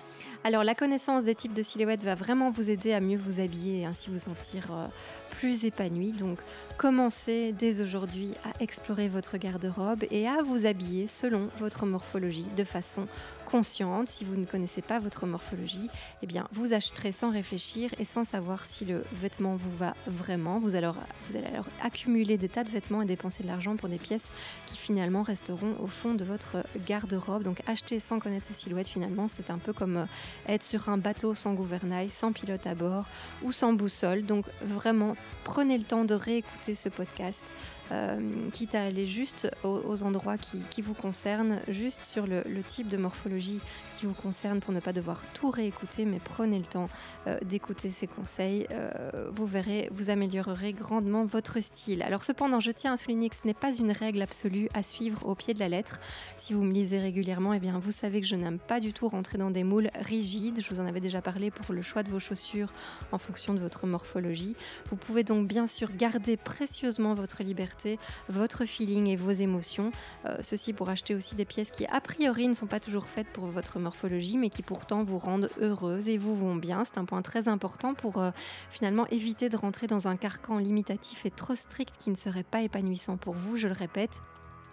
Alors 0.45 0.65
la 0.65 0.75
connaissance 0.75 1.25
des 1.25 1.35
types 1.35 1.55
de 1.55 1.63
silhouettes 1.63 2.05
va 2.05 2.15
vraiment 2.15 2.51
vous 2.51 2.71
aider 2.71 2.93
à 2.93 3.01
mieux 3.01 3.19
vous 3.19 3.41
habiller 3.41 3.81
et 3.81 3.85
ainsi 3.87 4.11
vous 4.11 4.19
sentir 4.19 4.69
euh, 4.71 4.87
plus 5.31 5.65
épanoui. 5.65 6.13
Donc 6.13 6.39
commencez 6.77 7.53
dès 7.53 7.81
aujourd'hui 7.81 8.33
à 8.45 8.63
explorer 8.63 9.09
votre 9.09 9.39
garde-robe 9.39 10.05
et 10.11 10.29
à 10.29 10.43
vous 10.43 10.67
habiller 10.67 11.07
selon 11.07 11.49
votre 11.59 11.87
morphologie 11.87 12.47
de 12.57 12.65
façon 12.65 13.07
consciente. 13.47 14.11
Si 14.11 14.25
vous 14.25 14.37
ne 14.37 14.45
connaissez 14.45 14.83
pas 14.83 14.99
votre 14.99 15.25
morphologie, 15.25 15.89
eh 16.23 16.27
bien 16.27 16.47
vous 16.53 16.75
acheterez 16.75 17.13
sans 17.13 17.31
réfléchir 17.31 17.91
et 17.99 18.05
sans 18.05 18.25
savoir 18.25 18.67
si 18.67 18.85
le 18.85 19.03
vêtement 19.13 19.57
vous 19.57 19.75
va 19.75 19.95
vraiment. 20.07 20.59
Vous, 20.59 20.75
allez 20.75 20.87
alors 20.87 21.67
accumuler 21.83 22.37
des 22.37 22.49
tas 22.49 22.65
de 22.65 22.71
vêtements 22.71 23.01
et 23.01 23.07
dépenser 23.07 23.43
de 23.43 23.49
l'argent 23.49 23.77
pour 23.77 23.89
des 23.89 23.99
pièces 23.99 24.31
qui 24.67 24.77
finalement 24.77 25.23
resteront 25.23 25.77
au 25.81 25.87
fond 25.87 26.15
de 26.15 26.25
votre 26.25 26.59
garde-robe. 26.87 27.43
Donc 27.43 27.63
acheter 27.67 28.01
sans 28.01 28.19
connaître 28.19 28.47
sa 28.47 28.55
silhouette 28.55 28.89
finalement, 28.89 29.29
c'est 29.29 29.51
un 29.51 29.59
peu 29.59 29.73
comme 29.73 29.97
euh, 29.97 30.05
être 30.49 30.63
sur 30.63 30.89
un 30.89 30.99
bateau 30.99 31.35
sans 31.35 31.55
gouvernail, 31.55 32.11
sans 32.11 32.33
pilote 32.33 32.67
à 32.67 32.75
bord 32.75 33.07
ou 33.43 33.53
sans 33.53 33.73
boussole. 33.73 34.27
Donc 34.27 34.45
vraiment 34.63 35.17
prenez 35.45 35.79
le 35.79 35.85
temps 35.85 36.05
de 36.05 36.15
réécouter 36.15 36.75
ce 36.75 36.89
podcast, 36.89 37.55
euh, 37.93 38.51
quitte 38.53 38.75
à 38.75 38.83
aller 38.83 39.07
juste 39.07 39.51
aux, 39.65 40.03
endroits 40.03 40.37
qui, 40.39 40.83
vous 40.83 40.95
concernent, 40.95 41.61
juste 41.69 42.01
sur 42.05 42.27
le, 42.27 42.43
type 42.67 42.89
de 42.89 42.97
morphologie 42.97 43.61
qui 43.97 44.07
vous 44.07 44.15
concerne 44.15 44.61
pour 44.61 44.73
ne 44.73 44.81
pas 44.81 44.93
devoir 44.93 45.23
tout 45.35 45.51
réécouter, 45.51 46.05
mais 46.05 46.21
prenez 46.23 46.59
le 46.59 46.65
temps 46.65 46.89
euh, 47.27 47.39
d'écouter 47.45 47.91
ces 47.91 48.07
conseils. 48.07 48.67
Euh, 48.71 49.31
vous 49.35 49.47
verrez, 49.47 49.89
vous 49.93 50.11
améliorerez 50.11 50.73
grandement 50.73 51.25
votre 51.25 51.61
style. 51.61 52.03
Alors 52.03 52.23
cependant, 52.23 52.61
je 52.61 52.71
tiens 52.71 52.93
à 52.93 52.97
souligner 52.97 53.31
que 53.31 53.37
ce 53.37 53.47
n'est 53.47 53.55
pas 53.55 53.75
une 53.75 53.91
règle 53.91 54.23
absolue 54.23 54.69
à 54.75 54.83
suivre 54.83 55.27
au 55.27 55.35
pied 55.35 55.55
de 55.55 55.59
la 55.59 55.69
lettre. 55.69 55.99
Si 56.37 56.53
vous 56.53 56.63
me 56.63 56.73
lisez 56.73 56.99
régulièrement, 56.99 57.55
eh 57.55 57.59
bien, 57.59 57.79
vous 57.79 57.93
savez 57.93 58.21
que 58.21 58.27
je 58.27 58.37
n'aime 58.37 58.59
pas 58.59 58.81
du 58.81 58.93
tout 58.93 59.09
rentrer 59.09 59.39
dans 59.39 59.51
des 59.51 59.65
moules 59.65 59.91
rigides. 59.95 60.61
Je 60.61 60.69
vous 60.75 60.81
en 60.81 60.87
avais 60.87 61.01
déjà 61.01 61.23
parlé 61.23 61.51
pour 61.51 61.75
le 61.75 61.83
choix 61.83 62.03
de 62.03 62.11
vos 62.11 62.21
chaussures 62.21 62.73
en 63.13 63.19
fonction 63.19 63.55
de 63.55 63.61
votre 63.61 63.87
morphologie. 63.87 64.57
Vous 64.91 64.97
pouvez 64.97 65.25
donc 65.25 65.49
bien 65.49 65.67
sûr 65.67 65.89
garder 65.97 66.37
précieusement 66.37 67.15
votre 67.15 67.43
liberté, 67.43 67.99
votre 68.29 68.67
feeling 68.67 69.07
et 69.07 69.17
vos 69.17 69.31
émotions. 69.31 69.91
Euh, 70.27 70.37
ceci 70.43 70.73
pour 70.73 70.91
acheter 70.91 71.15
aussi 71.15 71.35
des 71.35 71.45
pièces 71.45 71.71
qui 71.71 71.87
a 71.87 72.01
priori 72.01 72.49
ne 72.49 72.55
sont 72.55 72.67
pas 72.67 72.81
toujours 72.81 73.07
faites 73.07 73.29
pour 73.29 73.47
votre 73.47 73.79
morphologie, 73.87 74.37
mais 74.37 74.51
qui 74.51 74.63
pourtant 74.63 75.05
vous 75.05 75.19
rendent 75.19 75.49
heureuse 75.61 76.09
et 76.09 76.19
vous 76.19 76.35
vont 76.35 76.57
bien. 76.57 76.85
C'est 76.85 76.99
un 76.99 77.05
point 77.05 77.23
très 77.23 77.47
important 77.47 77.95
pour 77.95 78.21
euh, 78.21 78.31
finalement 78.69 79.07
éviter 79.09 79.49
de 79.49 79.57
rentrer 79.57 79.87
dans 79.87 80.09
un 80.09 80.17
carcan 80.17 80.59
limitatif 80.59 81.25
et 81.25 81.31
trop 81.31 81.55
strict 81.55 81.95
qui 81.99 82.11
ne 82.11 82.17
serait 82.17 82.43
pas 82.43 82.63
épanouissant 82.63 83.17
pour 83.17 83.35
vous. 83.35 83.57
Je 83.57 83.69
le 83.69 83.75
répète, 83.75 84.21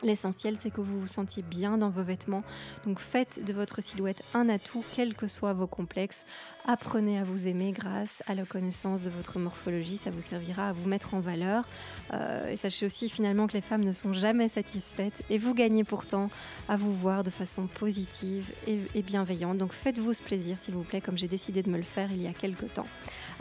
L'essentiel, 0.04 0.58
c'est 0.60 0.70
que 0.70 0.82
vous 0.82 1.00
vous 1.00 1.08
sentiez 1.08 1.44
bien 1.44 1.78
dans 1.78 1.90
vos 1.90 2.04
vêtements. 2.04 2.44
Donc 2.86 3.00
faites 3.00 3.44
de 3.44 3.54
votre 3.54 3.82
silhouette 3.82 4.22
un 4.34 4.50
atout, 4.50 4.84
quels 4.94 5.16
que 5.16 5.28
soient 5.28 5.54
vos 5.54 5.68
complexes. 5.68 6.26
Apprenez 6.66 7.20
à 7.20 7.24
vous 7.24 7.48
aimer 7.48 7.72
grâce 7.72 8.22
à 8.28 8.36
la 8.36 8.46
connaissance 8.46 9.02
de 9.02 9.10
votre 9.10 9.40
morphologie. 9.40 9.98
Ça 9.98 10.12
vous 10.12 10.22
servira 10.22 10.70
à 10.70 10.74
vous 10.74 10.88
mettre 10.88 11.14
en 11.14 11.20
valeur. 11.20 11.66
Euh, 12.14 12.50
et 12.50 12.58
sachez 12.58 12.86
aussi 12.86 13.10
finalement 13.10 13.48
que 13.48 13.54
les 13.54 13.62
femmes 13.62 13.84
ne 13.84 13.94
sont 13.94 14.14
jamais 14.14 14.50
satisfaites. 14.50 15.24
Et 15.30 15.38
vous 15.38 15.54
gagnez 15.54 15.84
pourtant 15.84 16.30
à 16.68 16.76
vous 16.76 16.94
voir 16.94 17.24
de 17.24 17.30
façon 17.30 17.68
positive 17.68 18.52
et, 18.68 18.80
et 18.96 19.02
bienveillante. 19.02 19.58
Donc 19.58 19.74
faites-vous 19.74 20.14
ce 20.14 20.22
plaisir, 20.22 20.58
s'il 20.60 20.74
vous 20.74 20.84
plaît, 20.84 21.02
comme 21.02 21.18
j'ai 21.18 21.28
décidé 21.28 21.64
de 21.64 21.70
me 21.70 21.78
le 21.78 21.84
faire 21.84 22.12
il 22.12 22.22
y 22.22 22.28
a 22.28 22.34
quelques 22.34 22.74
temps. 22.74 22.88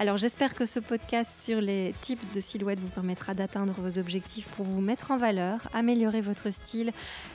Alors 0.02 0.16
j'espère 0.16 0.56
que 0.56 0.66
ce 0.66 0.80
podcast 0.80 1.30
sur 1.40 1.60
les 1.60 1.94
types 2.00 2.32
de 2.34 2.40
silhouettes 2.40 2.80
vous 2.80 2.88
permettra 2.88 3.34
d'atteindre 3.34 3.72
vos 3.78 4.00
objectifs 4.00 4.48
pour 4.56 4.66
vous 4.66 4.80
mettre 4.80 5.12
en 5.12 5.16
valeur, 5.16 5.68
améliorer 5.72 6.20
votre 6.20 6.52
style 6.52 6.90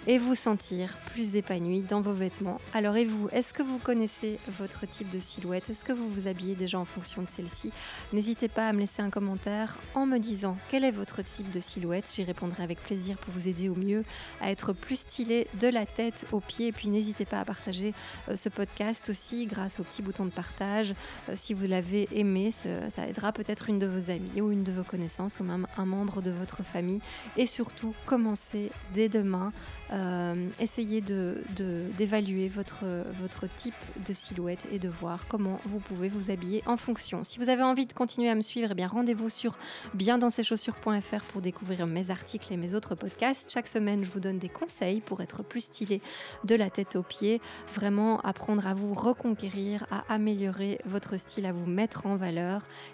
et 0.06 0.18
vous 0.18 0.36
sentir 0.36 0.98
plus 1.14 1.38
épanoui 1.38 1.82
dans 1.82 2.02
vos 2.02 2.12
vêtements. 2.12 2.60
Alors 2.74 2.98
et 2.98 3.06
vous, 3.06 3.30
est-ce 3.32 3.54
que 3.54 3.64
vous 3.64 3.78
connaissez 3.78 4.38
votre 4.50 4.86
type 4.86 5.10
de 5.12 5.20
silhouette? 5.22 5.70
Est-ce 5.70 5.86
que 5.86 5.94
vous 5.94 6.10
vous 6.10 6.28
habillez 6.28 6.56
déjà 6.56 6.78
en 6.78 6.84
fonction 6.84 7.22
de 7.22 7.30
celle-ci? 7.30 7.72
N'hésitez 8.12 8.50
pas 8.50 8.68
à 8.68 8.74
me 8.74 8.82
laisser 8.82 9.02
un 9.02 9.12
commentaire 9.12 9.78
en 9.96 10.06
me 10.06 10.18
disant 10.18 10.58
quel 10.70 10.84
est 10.84 10.92
votre 10.92 11.22
type 11.22 11.50
de 11.52 11.62
silhouette. 11.62 12.12
J'y 12.14 12.26
répondrai 12.26 12.64
avec 12.64 12.82
plaisir 12.82 13.16
pour 13.16 13.34
vous 13.34 13.48
aider 13.48 13.70
au 13.70 13.76
mieux 13.76 14.04
à 14.42 14.52
être 14.52 14.74
plus 14.74 15.00
stylé 15.00 15.48
de 15.62 15.70
la 15.70 15.86
tête 15.86 16.26
aux 16.34 16.42
pieds. 16.42 16.68
Et 16.68 16.74
puis 16.74 16.90
n'hésitez 16.90 17.24
pas 17.24 17.40
à 17.40 17.46
partager 17.46 17.94
euh, 18.28 18.36
ce 18.36 18.50
podcast 18.50 19.08
aussi 19.08 19.46
grâce 19.46 19.80
au 19.80 19.84
petit 19.84 20.02
bouton 20.02 20.26
de 20.26 20.32
partage. 20.32 20.94
Euh, 21.30 21.34
si 21.38 21.54
vous 21.54 21.66
l'avez 21.66 22.10
aimé, 22.12 22.52
ça 22.90 23.08
aidera 23.08 23.32
peut-être 23.32 23.70
une 23.70 23.80
de 23.80 23.88
vos 23.88 24.10
amies 24.10 24.42
ou 24.42 24.52
une 24.52 24.64
de 24.64 24.72
vos 24.72 24.84
connaissances 24.84 25.40
ou 25.40 25.44
même 25.44 25.68
un 25.78 25.86
membre 25.86 26.22
de 26.22 26.32
votre 26.32 26.64
famille. 26.64 27.02
Et 27.38 27.46
surtout, 27.46 27.94
commencez 28.06 28.72
dès 28.94 29.10
demain 29.10 29.52
euh, 29.94 30.50
essayez 30.60 31.02
d'évaluer 31.02 32.50
de, 32.50 32.54
votre, 32.54 32.84
votre 33.22 33.48
type 33.58 33.74
de 34.06 34.14
silhouette 34.14 34.68
et 34.72 34.80
de 34.80 34.90
voir 34.90 35.28
comment 35.28 35.60
vous 35.66 35.80
pouvez 35.80 36.10
vous 36.10 36.30
habiller 36.30 36.62
en 36.66 36.78
fonction. 36.78 37.24
Si 37.24 37.40
vous 37.40 37.50
avez 37.50 37.64
envie 37.64 37.86
de 37.86 37.94
continuer 37.94 38.30
à 38.30 38.36
me 38.36 38.42
suivre, 38.42 38.74
eh 38.78 38.86
rendez-vous 38.86 39.30
sur 39.30 39.58
biendanseschaussures.fr 39.94 41.22
pour 41.32 41.42
découvrir 41.42 41.88
mes 41.88 42.10
articles 42.10 42.52
et 42.54 42.58
mes 42.58 42.74
autres 42.74 42.96
podcasts. 42.96 43.52
Chaque 43.52 43.68
semaine, 43.68 44.04
je 44.04 44.10
vous 44.10 44.20
donne 44.20 44.40
des 44.40 44.50
conseils 44.50 45.02
pour 45.02 45.22
être 45.22 45.44
plus 45.44 45.62
stylé 45.62 46.02
de 46.44 46.56
la 46.56 46.70
tête 46.70 46.96
aux 46.96 47.04
pieds, 47.04 47.42
vraiment 47.74 48.20
apprendre 48.22 48.68
à 48.68 48.74
vous 48.74 48.94
reconquérir, 48.94 49.86
à 49.92 50.04
améliorer 50.14 50.80
votre 50.86 51.18
style, 51.18 51.46
à 51.46 51.54
vous 51.54 51.66
mettre 51.66 52.06
en 52.06 52.18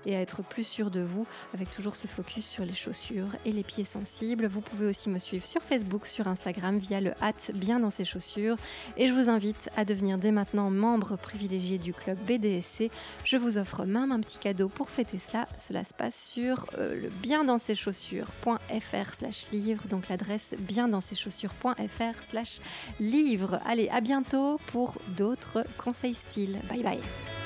et 0.05 0.15
à 0.15 0.21
être 0.21 0.43
plus 0.43 0.65
sûr 0.65 0.91
de 0.91 1.01
vous 1.01 1.25
avec 1.53 1.71
toujours 1.71 1.95
ce 1.95 2.07
focus 2.07 2.45
sur 2.47 2.65
les 2.65 2.73
chaussures 2.73 3.29
et 3.45 3.51
les 3.51 3.63
pieds 3.63 3.85
sensibles. 3.85 4.47
Vous 4.47 4.61
pouvez 4.61 4.87
aussi 4.87 5.09
me 5.09 5.19
suivre 5.19 5.45
sur 5.45 5.61
Facebook, 5.61 6.07
sur 6.07 6.27
Instagram, 6.27 6.77
via 6.77 7.01
le 7.01 7.13
hâte 7.21 7.51
bien 7.53 7.79
dans 7.79 7.89
ses 7.89 8.05
chaussures. 8.05 8.55
Et 8.97 9.07
je 9.07 9.13
vous 9.13 9.29
invite 9.29 9.69
à 9.75 9.85
devenir 9.85 10.17
dès 10.17 10.31
maintenant 10.31 10.69
membre 10.69 11.17
privilégié 11.17 11.77
du 11.77 11.93
club 11.93 12.17
BDSC. 12.25 12.91
Je 13.23 13.37
vous 13.37 13.57
offre 13.57 13.85
même 13.85 14.11
un 14.11 14.19
petit 14.19 14.37
cadeau 14.37 14.69
pour 14.69 14.89
fêter 14.89 15.17
cela. 15.17 15.47
Cela 15.59 15.83
se 15.83 15.93
passe 15.93 16.29
sur 16.29 16.65
euh, 16.77 16.95
le 16.95 17.09
bien 17.09 17.43
dans 17.43 17.57
ses 17.57 17.75
chaussures.fr 17.75 19.13
slash 19.17 19.51
livre. 19.51 19.83
Donc 19.89 20.09
l'adresse 20.09 20.55
bien 20.59 20.87
dans 20.87 21.01
ses 21.01 21.15
chaussures.fr 21.15 22.23
slash 22.29 22.59
livre. 22.99 23.59
Allez, 23.65 23.89
à 23.89 24.01
bientôt 24.01 24.59
pour 24.67 24.95
d'autres 25.15 25.63
conseils 25.77 26.15
style. 26.15 26.59
Bye 26.69 26.83
bye. 26.83 27.42